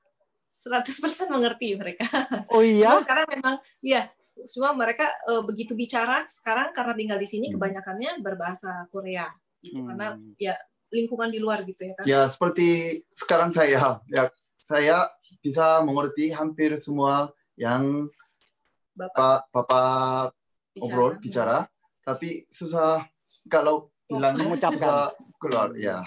100% 0.51 1.31
mengerti 1.31 1.79
mereka. 1.79 2.07
Oh 2.51 2.62
iya. 2.62 2.99
Cuma 2.99 3.07
sekarang 3.07 3.27
memang 3.31 3.55
ya 3.79 4.11
cuma 4.48 4.72
mereka 4.72 5.11
e, 5.29 5.33
begitu 5.44 5.72
bicara 5.76 6.24
sekarang 6.24 6.72
karena 6.72 6.92
tinggal 6.96 7.18
di 7.20 7.29
sini 7.29 7.46
hmm. 7.50 7.55
kebanyakannya 7.59 8.11
berbahasa 8.24 8.88
Korea 8.88 9.29
gitu 9.61 9.85
hmm. 9.85 9.88
karena 9.92 10.07
ya 10.40 10.55
lingkungan 10.90 11.31
di 11.31 11.38
luar 11.38 11.62
gitu 11.68 11.87
ya 11.87 11.94
kan. 11.94 12.05
Ya 12.09 12.20
seperti 12.26 13.00
sekarang 13.12 13.50
saya 13.53 14.00
ya 14.11 14.33
saya 14.61 15.07
bisa 15.40 15.81
mengerti 15.87 16.35
hampir 16.35 16.74
semua 16.81 17.31
yang 17.55 18.09
Bapak, 18.96 19.48
Bapak 19.55 20.35
bicara. 20.74 20.85
obrol 20.85 21.12
bicara 21.22 21.59
tapi 22.03 22.44
susah 22.50 23.07
kalau 23.46 23.88
bilang 24.11 24.37
susah 24.59 25.14
keluar 25.38 25.72
ya. 25.79 26.03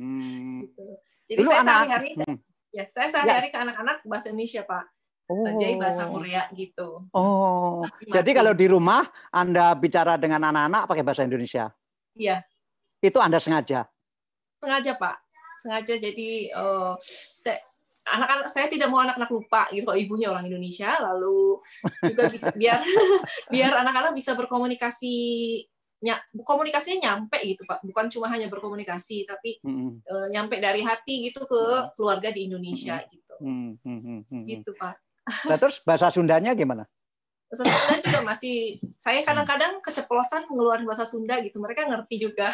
Hmm. 0.00 0.66
Gitu. 0.66 0.82
Jadi 1.24 1.38
Dulu 1.40 1.48
saya 1.48 1.62
sehari-hari 1.64 2.10
hmm 2.20 2.38
Ya, 2.74 2.90
saya 2.90 3.06
sehari-hari 3.06 3.54
ke 3.54 3.58
anak-anak 3.62 4.02
bahasa 4.02 4.34
Indonesia, 4.34 4.66
Pak. 4.66 4.82
Oh. 5.24 5.44
Jadi 5.56 5.80
bahasa 5.80 6.04
Korea 6.04 6.48
gitu. 6.52 7.08
Oh. 7.16 7.80
Jadi 8.04 8.30
kalau 8.36 8.52
di 8.52 8.68
rumah 8.68 9.08
Anda 9.32 9.72
bicara 9.72 10.20
dengan 10.20 10.44
anak-anak 10.52 10.84
pakai 10.84 11.04
bahasa 11.04 11.24
Indonesia? 11.24 11.72
Iya. 12.12 12.44
Itu 13.00 13.20
Anda 13.24 13.40
sengaja? 13.40 13.88
Sengaja, 14.60 14.92
Pak. 15.00 15.16
Sengaja 15.64 15.94
jadi 15.96 16.52
uh, 16.52 16.98
saya 17.40 17.62
anak-anak 18.04 18.46
saya 18.52 18.68
tidak 18.68 18.92
mau 18.92 19.00
anak-anak 19.00 19.30
lupa 19.32 19.64
gitu 19.72 19.88
kalau 19.88 19.96
ibunya 19.96 20.28
orang 20.28 20.44
Indonesia 20.44 20.92
lalu 21.00 21.56
juga 22.04 22.28
bisa 22.28 22.52
biar 22.60 22.84
biar 23.48 23.72
anak-anak 23.80 24.12
bisa 24.12 24.36
berkomunikasi 24.36 25.16
komunikasinya 26.44 26.98
nyampe 27.00 27.40
gitu 27.48 27.64
pak 27.64 27.80
bukan 27.80 28.12
cuma 28.12 28.28
hanya 28.28 28.52
berkomunikasi 28.52 29.24
tapi 29.24 29.56
mm-hmm. 29.64 30.04
uh, 30.04 30.26
nyampe 30.28 30.60
dari 30.60 30.84
hati 30.84 31.32
gitu 31.32 31.48
ke 31.48 31.62
keluarga 31.96 32.28
di 32.28 32.44
Indonesia 32.44 33.00
mm-hmm. 33.00 33.12
gitu 33.16 33.34
mm-hmm. 33.40 34.42
gitu 34.44 34.70
pak 34.76 35.00
nah, 35.48 35.56
terus 35.56 35.80
bahasa 35.82 36.08
Sundanya 36.12 36.52
gimana 36.52 36.84
bahasa 37.48 37.64
Sunda 37.64 37.96
juga 38.02 38.20
masih 38.24 38.56
saya 38.98 39.20
kadang-kadang 39.22 39.78
keceplosan 39.84 40.48
mengeluarkan 40.50 40.86
bahasa 40.88 41.04
Sunda 41.06 41.38
gitu 41.40 41.60
mereka 41.62 41.86
ngerti 41.86 42.16
juga 42.30 42.50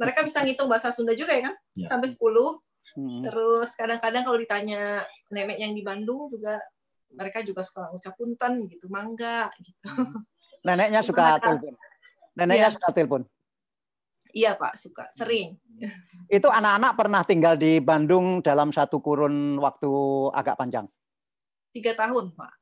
mereka 0.00 0.26
bisa 0.26 0.42
ngitung 0.42 0.68
bahasa 0.68 0.90
Sunda 0.90 1.14
juga 1.14 1.32
ya 1.38 1.50
kan 1.50 1.54
yeah. 1.78 1.88
sampai 1.88 2.08
10 2.10 2.18
hmm. 2.18 3.20
terus 3.24 3.68
kadang-kadang 3.78 4.22
kalau 4.26 4.38
ditanya 4.38 5.06
nenek 5.30 5.58
yang 5.58 5.72
di 5.72 5.82
Bandung 5.86 6.28
juga 6.28 6.58
mereka 7.12 7.44
juga 7.44 7.62
suka 7.62 7.92
ucap 7.92 8.16
punten 8.18 8.66
gitu 8.68 8.90
mangga 8.90 9.48
gitu 9.60 9.90
neneknya 10.66 11.00
suka 11.00 11.38
telepon 11.38 11.74
Neneknya 12.36 12.68
ya. 12.72 12.74
suka 12.74 12.88
telepon? 12.92 13.22
Iya 14.32 14.56
Pak, 14.56 14.80
suka, 14.80 15.04
sering. 15.12 15.60
Itu 16.32 16.48
anak-anak 16.48 16.92
pernah 16.96 17.22
tinggal 17.28 17.60
di 17.60 17.84
Bandung 17.84 18.40
dalam 18.40 18.72
satu 18.72 19.04
kurun 19.04 19.60
waktu 19.60 19.92
agak 20.32 20.56
panjang? 20.56 20.88
Tiga 21.72 21.96
tahun 21.96 22.36
Pak. 22.36 22.52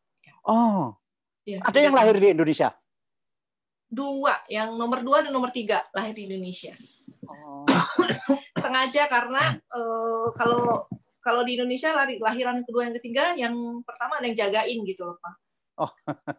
Oh, 0.46 0.96
ya, 1.44 1.60
ada 1.60 1.78
yang 1.78 1.92
lahir 1.92 2.16
di 2.16 2.32
Indonesia? 2.32 2.72
Dua, 3.90 4.40
yang 4.46 4.78
nomor 4.78 5.02
dua 5.04 5.26
dan 5.26 5.34
nomor 5.34 5.52
tiga 5.52 5.84
lahir 5.92 6.14
di 6.16 6.30
Indonesia. 6.30 6.72
Oh. 7.26 7.66
Sengaja 8.62 9.10
karena 9.10 9.42
uh, 9.74 10.30
kalau 10.32 10.86
kalau 11.20 11.44
di 11.44 11.60
Indonesia 11.60 11.92
lahiran 11.98 12.64
kedua 12.64 12.88
yang 12.88 12.96
ketiga, 12.96 13.24
yang 13.36 13.52
pertama 13.84 14.22
ada 14.22 14.26
yang 14.30 14.38
jagain 14.38 14.78
gitu 14.86 15.04
loh 15.04 15.18
Pak 15.20 15.50
Oh. 15.80 15.90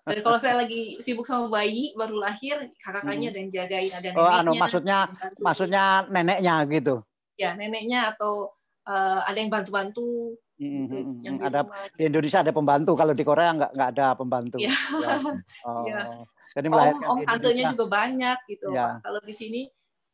Jadi 0.05 0.21
kalau 0.21 0.37
saya 0.37 0.61
lagi 0.61 1.01
sibuk 1.01 1.25
sama 1.25 1.49
bayi 1.49 1.97
baru 1.97 2.21
lahir, 2.21 2.69
kakaknya 2.77 3.29
hmm. 3.29 3.33
ada 3.33 3.39
yang 3.41 3.51
jagain, 3.51 3.91
ada 3.91 4.07
neneknya. 4.13 4.21
Oh, 4.21 4.29
anu 4.29 4.51
maksudnya 4.53 4.97
maksudnya 5.41 5.83
neneknya 6.13 6.55
gitu. 6.69 6.95
Ya, 7.41 7.57
neneknya 7.57 8.13
atau 8.13 8.53
uh, 8.85 9.25
ada 9.25 9.37
yang 9.41 9.49
bantu-bantu. 9.49 10.37
Hmm, 10.61 10.85
gitu, 10.85 10.93
hmm, 10.93 11.13
yang 11.25 11.37
ada 11.41 11.65
di 11.97 12.03
Indonesia 12.05 12.45
ada 12.45 12.53
pembantu, 12.53 12.93
kalau 12.93 13.17
di 13.17 13.25
Korea 13.25 13.49
nggak 13.57 13.71
nggak 13.73 13.89
ada 13.97 14.07
pembantu. 14.13 14.61
Ya. 14.61 14.69
ya. 15.09 15.17
Oh. 15.65 15.85
Ya. 15.89 16.01
Jadi 16.53 16.67
om, 16.69 16.77
om 17.01 17.17
tantenya 17.25 17.73
juga 17.73 17.85
banyak 17.89 18.37
gitu. 18.45 18.69
Ya. 18.69 19.01
Kalau 19.01 19.17
di 19.25 19.33
sini 19.33 19.61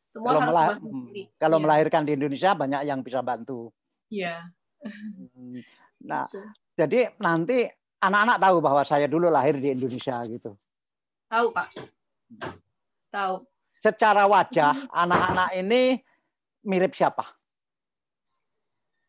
semua 0.08 0.40
kalau 0.40 0.40
harus 0.48 0.80
sendiri. 0.80 1.22
Kalau 1.36 1.60
ya. 1.60 1.62
melahirkan 1.68 2.02
di 2.08 2.16
Indonesia 2.16 2.56
banyak 2.56 2.80
yang 2.88 3.04
bisa 3.04 3.20
bantu. 3.20 3.68
Iya. 4.08 4.40
Nah, 6.00 6.24
gitu. 6.32 6.40
jadi 6.80 7.12
nanti 7.20 7.68
anak-anak 8.00 8.38
tahu 8.40 8.56
bahwa 8.64 8.82
saya 8.88 9.04
dulu 9.04 9.28
lahir 9.28 9.60
di 9.60 9.76
Indonesia 9.76 10.16
gitu. 10.24 10.56
Tahu 11.28 11.46
Pak. 11.52 11.68
Tahu. 13.12 13.34
Secara 13.84 14.24
wajah 14.24 14.88
anak-anak 15.04 15.60
ini 15.60 16.00
mirip 16.64 16.96
siapa? 16.96 17.36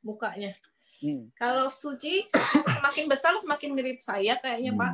Mukanya. 0.04 0.52
Hmm. 0.99 1.31
Kalau 1.35 1.71
Suci 1.71 2.27
semakin 2.27 3.05
besar 3.07 3.33
semakin 3.39 3.71
mirip 3.71 4.03
saya 4.03 4.35
kayaknya 4.39 4.75
hmm. 4.75 4.81
Pak. 4.81 4.93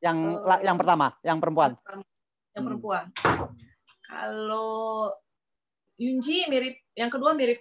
Yang 0.00 0.18
uh, 0.44 0.60
yang 0.60 0.76
pertama, 0.76 1.06
yang 1.24 1.38
perempuan. 1.40 1.72
Yang 2.52 2.64
perempuan. 2.64 3.04
Hmm. 3.24 3.48
Kalau 4.04 5.10
Yunji 6.00 6.48
mirip, 6.48 6.80
yang 6.96 7.08
kedua 7.12 7.32
mirip 7.32 7.60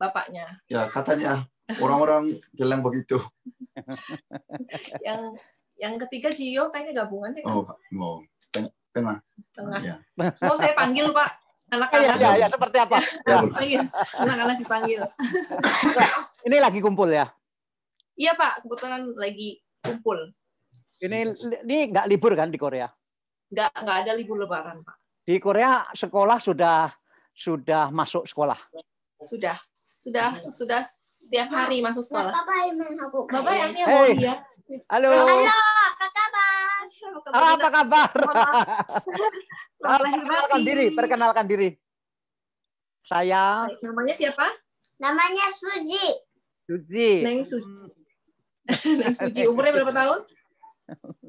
bapaknya. 0.00 0.60
Ya 0.68 0.88
katanya 0.88 1.44
orang-orang 1.80 2.40
bilang 2.56 2.80
begitu. 2.80 3.20
yang 5.06 5.36
yang 5.76 5.94
ketiga 6.06 6.30
Cio 6.30 6.70
kayaknya 6.70 7.04
gabungan 7.04 7.34
deh. 7.34 7.44
Oh, 7.44 7.66
mau 7.92 8.22
tengah. 8.92 9.18
Tengah. 9.52 9.80
Ya. 9.82 9.96
Mau 10.16 10.54
saya 10.54 10.76
panggil 10.76 11.10
Pak 11.10 11.41
anak-anak. 11.72 12.06
Ya, 12.06 12.14
ya, 12.20 12.30
ya, 12.44 12.48
seperti 12.52 12.76
apa? 12.76 12.98
Ya. 13.24 13.38
Iya, 13.64 13.80
anak-anak 14.20 14.56
dipanggil. 14.60 15.00
Ini 16.44 16.56
lagi 16.60 16.78
kumpul 16.84 17.08
ya? 17.08 17.32
Iya 18.12 18.36
Pak, 18.36 18.68
kebetulan 18.68 19.08
lagi 19.16 19.64
kumpul. 19.80 20.18
Ini 21.00 21.32
ini 21.64 21.76
nggak 21.90 22.06
libur 22.06 22.36
kan 22.36 22.52
di 22.52 22.60
Korea? 22.60 22.86
Nggak 23.48 23.70
nggak 23.72 23.96
ada 24.04 24.12
libur 24.12 24.36
Lebaran 24.36 24.84
Pak. 24.84 24.96
Di 25.24 25.40
Korea 25.40 25.88
sekolah 25.96 26.38
sudah 26.38 26.92
sudah 27.32 27.88
masuk 27.88 28.28
sekolah. 28.28 28.60
Sudah 29.24 29.56
sudah 29.96 30.34
sudah 30.52 30.84
setiap 30.84 31.48
hari 31.48 31.80
masuk 31.80 32.04
sekolah. 32.04 32.30
Bapak 32.30 33.54
yang 33.56 33.72
mau 33.88 34.06
dia. 34.12 34.44
Halo. 34.88 35.08
Halo, 35.10 35.40
apa 37.12 37.20
kabar? 37.20 37.36
Halo, 37.36 37.46
apa 37.52 37.68
kabar? 37.70 38.10
perkenalkan 39.82 40.60
diri, 40.64 40.86
perkenalkan 40.96 41.46
diri. 41.46 41.68
Saya. 43.06 43.68
Namanya 43.84 44.14
siapa? 44.16 44.46
Namanya 44.96 45.46
Suji. 45.52 46.06
Suji. 46.64 47.12
Neng 47.26 47.44
Suji. 47.44 47.90
Neng 49.00 49.14
Suji. 49.14 49.42
Umurnya 49.50 49.82
berapa 49.82 49.92
tahun? 49.92 50.20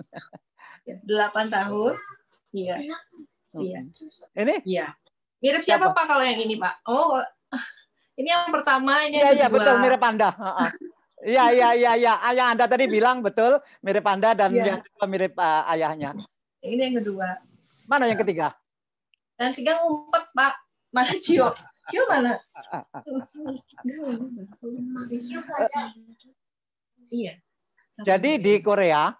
Delapan 1.09 1.45
tahun. 1.51 1.93
Iya. 2.53 2.75
Iya. 3.57 3.79
Ini? 4.37 4.55
Iya. 4.63 4.87
Mirip 5.43 5.59
siapa, 5.59 5.91
siapa 5.91 5.97
Pak 5.97 6.05
kalau 6.07 6.23
yang 6.23 6.39
ini 6.39 6.55
Pak? 6.55 6.87
Oh, 6.87 7.19
ini 8.15 8.31
yang 8.31 8.47
pertama, 8.47 9.03
ini 9.03 9.19
Iya, 9.19 9.43
iya 9.43 9.47
betul 9.51 9.75
mirip 9.83 9.99
Anda. 9.99 10.31
Iya, 11.23 11.45
iya, 11.55 11.69
iya, 11.71 11.91
iya. 11.95 12.13
Yang 12.35 12.47
Anda 12.59 12.65
tadi 12.67 12.85
bilang 12.91 13.23
betul 13.23 13.63
mirip 13.79 14.03
Anda 14.03 14.35
dan 14.35 14.51
ya. 14.51 14.75
yang 14.75 14.79
kedua 14.83 15.05
mirip 15.07 15.33
uh, 15.39 15.63
ayahnya. 15.71 16.11
Ini 16.59 16.91
yang 16.91 16.95
kedua. 16.99 17.39
Mana 17.87 18.11
yang 18.11 18.19
ketiga? 18.19 18.51
Yang 19.39 19.59
ketiga 19.59 19.79
ngumpet, 19.83 20.23
Pak. 20.35 20.53
Mana 20.93 21.13
Cio? 21.17 21.47
Cio 21.89 22.03
mana? 22.05 22.37
iya. 27.11 27.33
Jadi 28.03 28.31
di 28.39 28.53
Korea 28.59 29.11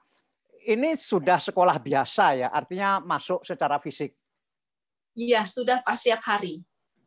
ini 0.64 0.96
sudah 0.96 1.40
sekolah 1.40 1.76
biasa 1.80 2.26
ya, 2.40 2.48
artinya 2.52 3.04
masuk 3.04 3.44
secara 3.44 3.80
fisik. 3.84 4.16
Iya, 5.14 5.46
sudah 5.46 5.84
pas 5.84 6.00
setiap 6.00 6.24
hari. 6.26 6.64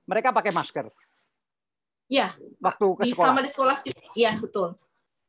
Mereka 0.06 0.30
pakai 0.30 0.54
masker. 0.54 0.86
Iya, 2.06 2.38
waktu 2.62 2.86
ke 2.94 3.02
sekolah. 3.10 3.26
Sama 3.34 3.40
di 3.42 3.50
sekolah. 3.50 3.76
Iya, 4.14 4.38
betul. 4.38 4.78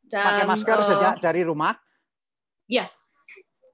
Dan, 0.07 0.23
pakai 0.23 0.45
masker 0.47 0.77
uh, 0.79 0.87
sejak 0.87 1.15
dari 1.19 1.41
rumah? 1.43 1.75
Iya. 2.67 2.87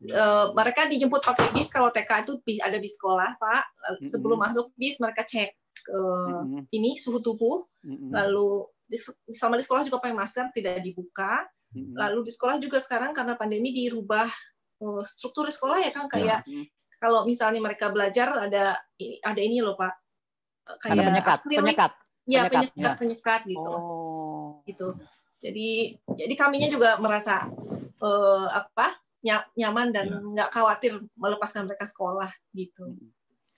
Uh, 0.04 0.52
mereka 0.52 0.90
dijemput 0.92 1.24
pakai 1.24 1.56
bis 1.56 1.72
kalau 1.72 1.88
TK 1.88 2.28
itu 2.28 2.34
bis 2.44 2.60
ada 2.60 2.76
bis 2.82 3.00
sekolah, 3.00 3.40
Pak. 3.40 3.64
Sebelum 4.04 4.36
mm 4.36 4.44
-hmm. 4.44 4.54
masuk 4.58 4.68
bis 4.76 5.00
mereka 5.00 5.24
cek 5.24 5.56
uh, 5.94 6.44
mm 6.44 6.44
-hmm. 6.44 6.62
ini 6.76 7.00
suhu 7.00 7.24
tubuh. 7.24 7.64
Mm 7.86 7.96
-hmm. 7.96 8.10
Lalu 8.12 8.68
sama 9.32 9.56
di 9.56 9.64
sekolah 9.64 9.88
juga 9.88 10.04
pakai 10.04 10.16
masker, 10.18 10.52
tidak 10.52 10.84
dibuka. 10.84 11.48
Lalu 11.74 12.30
di 12.30 12.32
sekolah 12.34 12.62
juga 12.62 12.78
sekarang 12.78 13.18
karena 13.18 13.34
pandemi 13.34 13.74
dirubah 13.74 14.30
uh, 14.84 15.02
struktur 15.02 15.50
di 15.50 15.54
sekolah 15.54 15.82
ya 15.82 15.90
kan 15.90 16.06
kayak 16.06 16.46
ya. 16.46 16.64
kalau 17.02 17.26
misalnya 17.26 17.58
mereka 17.58 17.90
belajar 17.90 18.30
ada 18.38 18.78
ada 19.26 19.42
ini 19.42 19.64
loh 19.64 19.74
Pak. 19.74 19.94
Kayak 20.80 20.94
ada 20.94 21.04
penyekat, 21.10 21.40
akrilik, 21.42 21.60
penyekat. 21.60 21.92
Ya, 22.24 22.42
penyekat, 22.48 22.72
penyekat, 22.72 22.96
penyekat 23.02 23.42
gitu. 23.50 23.72
Oh. 23.74 24.64
Gitu. 24.64 24.88
Jadi 25.44 26.00
jadi 26.16 26.34
kaminya 26.40 26.72
juga 26.72 26.96
merasa 27.04 27.52
uh, 28.00 28.48
apa? 28.48 29.04
nyaman 29.56 29.96
dan 29.96 30.08
ya. 30.12 30.20
nggak 30.20 30.50
ya. 30.52 30.54
khawatir 30.54 30.92
melepaskan 31.16 31.64
mereka 31.64 31.88
sekolah 31.88 32.28
gitu. 32.52 32.92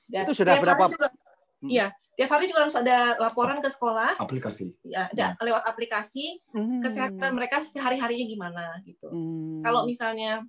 Dan 0.05 0.29
itu 0.29 0.37
sudah 0.37 0.61
berapa? 0.61 0.85
Juga, 0.85 1.09
hmm. 1.09 1.69
Iya, 1.73 1.89
tiap 2.13 2.29
hari 2.37 2.45
juga 2.45 2.69
harus 2.69 2.77
ada 2.77 3.17
laporan 3.17 3.57
ke 3.57 3.69
sekolah. 3.73 4.21
Aplikasi. 4.21 4.77
Ya, 4.85 5.09
ada 5.09 5.33
ya. 5.33 5.41
lewat 5.41 5.65
aplikasi 5.65 6.45
hmm. 6.53 6.85
kesehatan 6.85 7.33
mereka 7.33 7.65
sehari 7.65 7.97
harinya 7.97 8.25
gimana 8.29 8.63
gitu. 8.85 9.09
Hmm. 9.09 9.65
Kalau 9.65 9.89
misalnya 9.89 10.45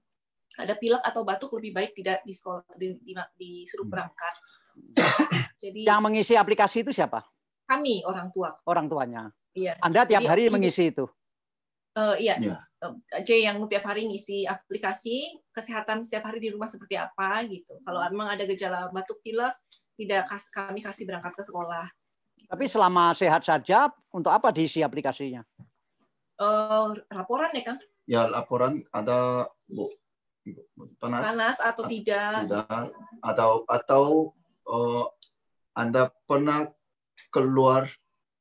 ada 0.56 0.76
pilek 0.76 1.00
atau 1.00 1.24
batuk 1.24 1.52
lebih 1.60 1.72
baik 1.72 1.90
tidak 1.96 2.20
di 2.24 2.32
sekolah 2.32 2.64
di, 2.76 2.96
di, 3.00 3.12
disuruh 3.40 3.88
hmm. 3.88 3.92
berangkat. 3.92 4.34
Jadi 5.62 5.88
yang 5.88 6.04
mengisi 6.04 6.36
aplikasi 6.36 6.84
itu 6.84 6.92
siapa? 6.92 7.24
Kami 7.64 8.04
orang 8.04 8.28
tua. 8.30 8.52
Orang 8.68 8.86
tuanya. 8.92 9.32
Iya. 9.56 9.80
Anda 9.80 10.04
tiap 10.04 10.20
Jadi, 10.20 10.28
hari 10.28 10.42
mengisi 10.52 10.92
itu. 10.92 11.08
Uh, 11.96 12.12
iya. 12.20 12.36
Ya. 12.36 12.60
J 13.24 13.48
yang 13.48 13.64
tiap 13.72 13.88
hari 13.88 14.04
ngisi 14.04 14.44
aplikasi 14.44 15.40
kesehatan 15.48 16.04
setiap 16.04 16.28
hari 16.28 16.44
di 16.44 16.52
rumah 16.52 16.68
seperti 16.68 17.00
apa 17.00 17.40
gitu. 17.48 17.80
Kalau 17.80 18.04
memang 18.12 18.36
ada 18.36 18.44
gejala 18.44 18.92
batuk 18.92 19.24
pilek 19.24 19.56
tidak 19.96 20.28
kami 20.52 20.84
kasih 20.84 21.08
berangkat 21.08 21.32
ke 21.32 21.42
sekolah. 21.42 21.88
Tapi 22.46 22.64
selama 22.68 23.16
sehat 23.16 23.42
saja, 23.42 23.90
untuk 24.12 24.30
apa 24.30 24.54
diisi 24.54 24.84
aplikasinya? 24.84 25.42
Uh, 26.36 26.94
laporan 27.10 27.50
ya, 27.56 27.62
Kang? 27.64 27.80
Ya, 28.06 28.22
laporan 28.28 28.84
ada 28.92 29.50
bu, 29.66 29.90
panas, 31.00 31.32
panas 31.32 31.56
atau 31.58 31.88
tidak? 31.90 32.46
Tidak. 32.46 32.86
Atau 33.24 33.66
atau 33.66 34.04
uh, 34.68 35.10
Anda 35.74 36.12
pernah 36.28 36.70
keluar 37.34 37.90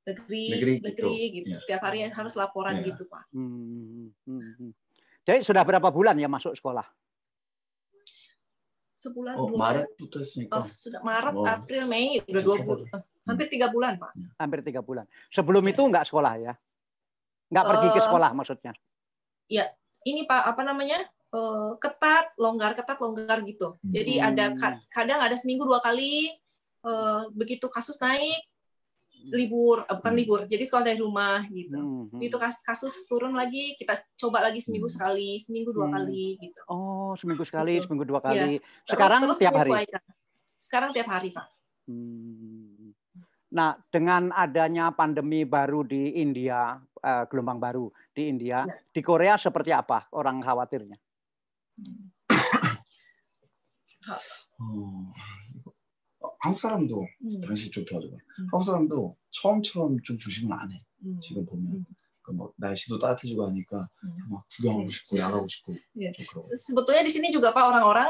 negeri, 0.06 0.46
negeri, 0.54 0.74
negeri 0.86 1.18
gitu. 1.18 1.36
gitu. 1.42 1.50
Ya. 1.52 1.58
Setiap 1.58 1.82
hari 1.86 2.06
harus 2.06 2.34
laporan 2.38 2.80
ya. 2.80 2.94
gitu, 2.94 3.04
Pak. 3.10 3.24
Hmm, 3.34 4.14
hmm, 4.26 4.42
hmm. 4.62 4.72
Jadi 5.26 5.40
sudah 5.42 5.66
berapa 5.66 5.90
bulan 5.90 6.16
ya 6.22 6.30
masuk 6.30 6.54
sekolah? 6.54 6.86
sebulan 9.06 9.36
oh, 9.38 9.54
Maret 9.54 9.90
putus 10.00 10.34
nih 10.42 10.50
oh, 10.50 10.66
sudah 10.66 11.02
Maret 11.06 11.36
oh. 11.38 11.46
April 11.46 11.84
Mei 11.86 12.18
udah 12.26 12.42
dua 12.42 12.58
bulan 12.66 12.88
eh, 12.90 13.04
hampir 13.30 13.48
tiga 13.54 13.68
bulan 13.70 13.94
pak 14.02 14.12
ya. 14.18 14.28
hampir 14.42 14.60
tiga 14.66 14.82
bulan 14.82 15.06
sebelum 15.30 15.62
ya. 15.62 15.72
itu 15.78 15.82
nggak 15.86 16.06
sekolah 16.10 16.34
ya 16.42 16.54
nggak 17.54 17.66
uh, 17.66 17.70
pergi 17.70 17.88
ke 17.94 18.00
eh, 18.02 18.06
sekolah 18.10 18.30
maksudnya 18.34 18.74
ya 19.46 19.66
ini 20.10 20.26
pak 20.26 20.42
apa 20.50 20.62
namanya 20.66 21.06
uh, 21.38 21.78
ketat 21.78 22.34
longgar 22.42 22.74
ketat 22.74 22.98
longgar 22.98 23.46
gitu 23.46 23.78
jadi 23.86 24.14
hmm. 24.26 24.28
ada 24.34 24.44
kadang 24.90 25.20
ada 25.22 25.38
seminggu 25.38 25.70
dua 25.70 25.84
kali 25.86 26.34
uh, 26.82 27.30
begitu 27.38 27.70
kasus 27.70 28.02
naik 28.02 28.42
libur 29.34 29.82
uh, 29.86 29.96
bukan 29.98 30.14
hmm. 30.14 30.20
libur 30.22 30.40
jadi 30.46 30.64
sekolah 30.66 30.86
dari 30.86 31.00
rumah 31.02 31.42
gitu 31.50 31.78
hmm. 31.78 32.14
hmm. 32.14 32.22
itu 32.22 32.38
kasus 32.38 33.08
turun 33.10 33.34
lagi 33.34 33.74
kita 33.80 33.98
coba 34.20 34.46
lagi 34.46 34.62
seminggu 34.62 34.86
hmm. 34.86 34.96
sekali 34.96 35.30
seminggu 35.42 35.74
dua 35.74 35.88
hmm. 35.90 35.96
kali 35.98 36.26
gitu 36.38 36.60
oh 36.70 37.18
seminggu 37.18 37.44
sekali 37.48 37.80
gitu. 37.80 37.90
seminggu 37.90 38.06
dua 38.06 38.22
kali 38.22 38.62
ya. 38.62 38.66
sekarang 38.86 39.22
terus, 39.26 39.40
tiap 39.42 39.56
hari 39.58 39.72
sekarang 40.62 40.90
tiap 40.94 41.08
hari 41.10 41.30
pak 41.34 41.48
hmm. 41.90 42.94
nah 43.50 43.80
dengan 43.90 44.30
adanya 44.36 44.94
pandemi 44.94 45.42
baru 45.48 45.82
di 45.82 46.22
India 46.22 46.78
uh, 46.82 47.24
gelombang 47.26 47.58
baru 47.58 47.90
di 48.14 48.30
India 48.30 48.66
ya. 48.68 48.76
di 48.94 49.02
Korea 49.02 49.40
seperti 49.42 49.74
apa 49.74 50.06
orang 50.14 50.44
khawatirnya 50.44 50.98
hmm. 51.82 52.14
oh. 56.45 56.45
한국 56.45 56.61
사람도 56.61 57.01
음. 57.03 57.41
당신 57.41 57.71
좀 57.73 57.85
도와줘봐. 57.85 58.15
음. 58.15 58.47
한국 58.53 58.65
사람도 58.65 59.17
처음처럼 59.31 59.99
좀 60.05 60.19
조심을 60.19 60.57
안 60.57 60.71
해. 60.73 60.83
음. 61.05 61.19
지금 61.21 61.45
보면. 61.47 61.85
뭐 62.31 62.53
날씨도 62.57 62.99
따뜻해지고 62.99 63.47
하니까 63.49 63.89
막 64.31 64.45
구경하고 64.55 64.89
싶고 64.89 65.17
나가고 65.19 65.47
싶고. 65.49 65.75
Yeah. 65.99 66.15
Sebetulnya 66.15 67.03
di 67.03 67.11
sini 67.11 67.35
juga 67.35 67.51
Pak 67.51 67.65
orang-orang 67.75 68.07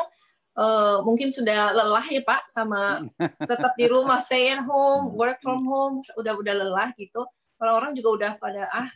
uh, 0.61 1.00
mungkin 1.06 1.33
sudah 1.33 1.72
lelah 1.72 2.04
ya 2.04 2.20
Pak 2.20 2.50
sama 2.52 3.00
tetap 3.48 3.72
di 3.80 3.88
rumah 3.88 4.20
stay 4.20 4.52
at 4.52 4.61
home, 4.61 5.16
work 5.16 5.40
from 5.40 5.64
home, 5.64 6.04
udah 6.20 6.37
udah 6.37 6.52
lelah 6.52 6.92
gitu. 7.00 7.24
Orang-orang 7.61 7.96
juga 7.96 8.09
udah 8.12 8.33
pada 8.37 8.68
ah 8.68 8.88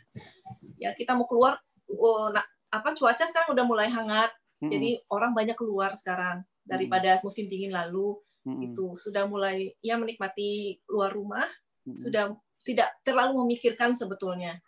ya 0.77 0.93
kita 0.93 1.17
mau 1.17 1.25
keluar 1.25 1.57
uh, 1.89 2.29
nah, 2.29 2.45
apa 2.69 2.93
cuaca 2.93 3.25
sekarang 3.25 3.57
udah 3.57 3.65
mulai 3.65 3.89
hangat. 3.89 4.29
Jadi 4.65 4.97
orang 5.13 5.33
banyak 5.33 5.53
keluar 5.53 5.93
sekarang 5.93 6.41
daripada 6.65 7.21
musim 7.21 7.45
dingin 7.45 7.69
lalu 7.69 8.17
hmm. 8.56 8.66
itu 8.72 8.96
sudah 8.98 9.26
mulai 9.30 9.70
ya 9.84 10.00
menikmati 10.00 10.80
luar 10.90 11.14
rumah 11.14 11.46
hmm. 11.86 11.98
sudah 11.98 12.34
tidak 12.66 12.92
terlalu 13.06 13.44
memikirkan 13.46 13.94
sebetulnya 13.96 14.58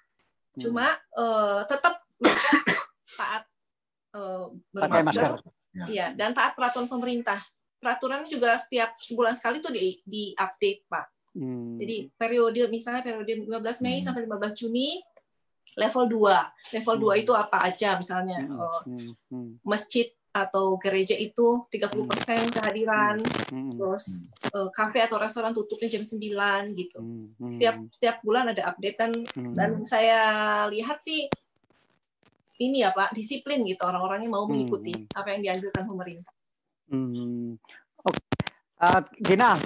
cuma 0.56 0.96
uh, 1.16 1.64
tetap 1.64 2.04
taat 3.18 3.44
uh, 4.12 4.52
bermasker 4.72 5.40
ya. 5.72 5.86
ya 5.88 6.06
dan 6.12 6.36
taat 6.36 6.52
peraturan 6.52 6.88
pemerintah 6.88 7.40
peraturan 7.80 8.22
juga 8.28 8.54
setiap 8.60 8.94
sebulan 9.00 9.34
sekali 9.34 9.58
tuh 9.58 9.72
di, 9.72 9.98
di 10.04 10.36
update 10.36 10.86
pak 10.86 11.06
hmm. 11.34 11.80
jadi 11.80 11.96
periode 12.14 12.62
misalnya 12.68 13.02
periode 13.02 13.48
15 13.48 13.84
Mei 13.84 13.98
hmm. 13.98 14.04
sampai 14.04 14.22
15 14.28 14.60
Juni 14.60 15.00
level 15.76 16.04
2 16.08 16.76
level 16.78 16.96
hmm. 17.00 17.04
2 17.16 17.22
itu 17.24 17.32
apa 17.32 17.58
aja 17.64 17.96
misalnya 17.96 18.44
hmm. 18.44 18.56
Uh, 18.60 18.82
hmm. 19.32 19.50
masjid 19.64 20.12
atau 20.32 20.80
gereja 20.80 21.12
itu 21.12 21.68
30% 21.68 21.92
hmm. 21.92 22.48
kehadiran, 22.56 23.16
hmm. 23.52 23.76
terus 23.76 24.24
uh, 24.56 24.72
kafe 24.72 25.04
atau 25.04 25.20
restoran 25.20 25.52
tutupnya 25.52 25.92
jam 25.92 26.00
9 26.00 26.72
gitu. 26.72 26.98
Hmm. 27.04 27.36
Setiap 27.44 27.76
setiap 27.92 28.16
bulan 28.24 28.48
ada 28.48 28.72
update 28.72 28.96
dan 28.96 29.12
hmm. 29.12 29.52
dan 29.52 29.70
saya 29.84 30.20
lihat 30.72 31.04
sih 31.04 31.28
ini 32.64 32.80
ya 32.80 32.96
Pak, 32.96 33.12
disiplin 33.12 33.60
gitu 33.68 33.84
orang-orangnya 33.84 34.32
mau 34.32 34.48
mengikuti 34.48 34.96
hmm. 34.96 35.12
apa 35.12 35.28
yang 35.36 35.40
dianjurkan 35.44 35.84
pemerintah. 35.84 36.32
Hmm. 36.88 37.60
Oke. 38.08 38.20
Uh, 38.82 39.00
Gina, 39.20 39.54
uh, 39.54 39.60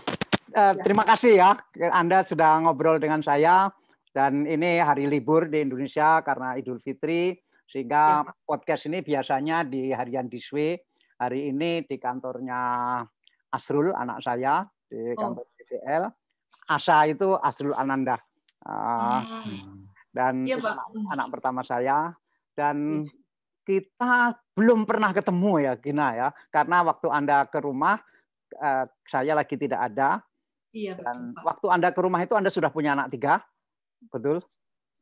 ya. 0.53 0.83
terima 0.83 1.07
kasih 1.07 1.33
ya 1.41 1.51
Anda 1.95 2.27
sudah 2.27 2.59
ngobrol 2.67 2.99
dengan 2.99 3.23
saya 3.23 3.71
dan 4.11 4.49
ini 4.49 4.83
hari 4.83 5.07
libur 5.07 5.47
di 5.47 5.63
Indonesia 5.63 6.25
karena 6.27 6.59
Idul 6.59 6.83
Fitri. 6.83 7.37
Sehingga 7.67 8.23
ya. 8.23 8.33
podcast 8.47 8.87
ini 8.87 9.03
biasanya 9.03 9.67
di 9.67 9.91
harian 9.91 10.31
Diswe, 10.31 10.87
hari 11.19 11.51
ini 11.51 11.83
di 11.83 11.97
kantornya 11.99 13.03
Asrul, 13.51 13.91
anak 13.95 14.23
saya, 14.23 14.63
di 14.87 15.13
oh. 15.13 15.19
kantor 15.19 15.45
BCL. 15.59 16.05
Asa 16.67 17.07
itu 17.07 17.35
Asrul 17.39 17.75
Ananda. 17.75 18.19
Uh, 18.67 19.23
dan 20.11 20.43
ya, 20.43 20.59
anak, 20.59 20.87
anak 21.15 21.27
pertama 21.31 21.61
saya. 21.63 22.15
Dan 22.57 23.07
hmm. 23.07 23.13
kita 23.63 24.35
belum 24.57 24.89
pernah 24.89 25.11
ketemu 25.13 25.53
ya, 25.63 25.73
Gina 25.79 26.09
ya. 26.15 26.29
Karena 26.51 26.83
waktu 26.87 27.07
Anda 27.11 27.47
ke 27.47 27.59
rumah, 27.63 27.99
uh, 28.59 28.85
saya 29.07 29.35
lagi 29.35 29.55
tidak 29.59 29.93
ada. 29.93 30.23
Iya, 30.75 30.99
Dan 30.99 31.33
betul, 31.33 31.45
waktu 31.47 31.67
Anda 31.73 31.89
ke 31.95 32.01
rumah 32.03 32.21
itu 32.23 32.35
Anda 32.37 32.51
sudah 32.53 32.69
punya 32.69 32.93
anak 32.93 33.09
tiga, 33.15 33.41
betul? 34.13 34.45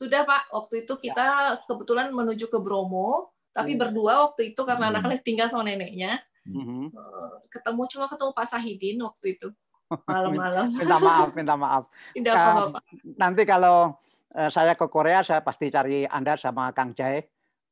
Sudah 0.00 0.26
Pak, 0.26 0.50
waktu 0.50 0.84
itu 0.84 0.94
kita 0.98 1.26
ya. 1.54 1.62
kebetulan 1.70 2.10
menuju 2.10 2.50
ke 2.50 2.58
Bromo, 2.58 3.30
tapi 3.54 3.78
hmm. 3.78 3.80
berdua 3.80 4.26
waktu 4.30 4.52
itu 4.52 4.60
karena 4.66 4.90
hmm. 4.90 4.96
anaknya 4.98 5.18
tinggal 5.22 5.46
sama 5.46 5.70
neneknya. 5.70 6.18
Hmm. 6.44 6.90
Eh, 6.90 7.34
ketemu 7.48 7.82
cuma 7.88 8.04
ketemu 8.10 8.30
Pak 8.36 8.46
Sahidin 8.50 8.98
waktu 9.00 9.38
itu 9.38 9.48
malam-malam. 10.10 10.74
minta 10.74 10.98
maaf, 11.00 11.28
minta 11.32 11.54
maaf. 11.54 11.84
Tidak 12.12 12.34
apa-apa. 12.34 12.78
Nanti 13.16 13.42
kalau 13.46 13.96
uh, 14.34 14.50
saya 14.50 14.74
ke 14.74 14.86
Korea, 14.90 15.22
saya 15.22 15.40
pasti 15.40 15.70
cari 15.70 16.04
Anda 16.04 16.36
sama 16.36 16.74
Kang 16.74 16.92
Jae. 16.92 17.22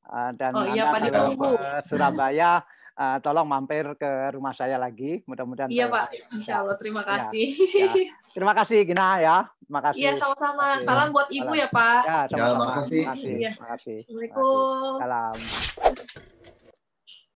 Uh, 0.02 0.30
dan 0.34 0.50
oh, 0.54 0.66
iya, 0.70 0.90
Anda 0.90 1.10
Pak, 1.10 1.36
ke 1.38 1.50
Surabaya 1.86 2.62
uh, 3.02 3.16
tolong 3.18 3.46
mampir 3.46 3.84
ke 3.98 4.10
rumah 4.34 4.54
saya 4.54 4.78
lagi. 4.78 5.26
Mudah-mudahan. 5.26 5.70
Iya 5.70 5.90
Pak, 5.90 6.06
Insya 6.38 6.62
Allah. 6.62 6.76
Terima 6.78 7.02
ya, 7.02 7.08
kasih. 7.18 7.46
Ya, 7.74 7.90
ya. 7.90 8.12
Terima 8.32 8.52
kasih 8.54 8.78
Gina 8.86 9.08
ya. 9.18 9.36
Terima 9.66 9.80
kasih. 9.82 10.00
Iya 10.00 10.12
sama-sama. 10.16 10.66
Salam 10.80 11.08
buat 11.10 11.28
Ibu 11.28 11.52
Salam. 11.52 11.62
ya 11.62 11.68
Pak. 11.68 12.02
Ya, 12.06 12.20
sama-sama. 12.30 12.38
Ya, 12.38 12.46
terima 12.54 12.66
kasih. 12.78 13.02
Terima 13.02 13.68
kasih. 13.74 13.98
Assalamualaikum. 14.06 14.92
Salam. 15.02 15.34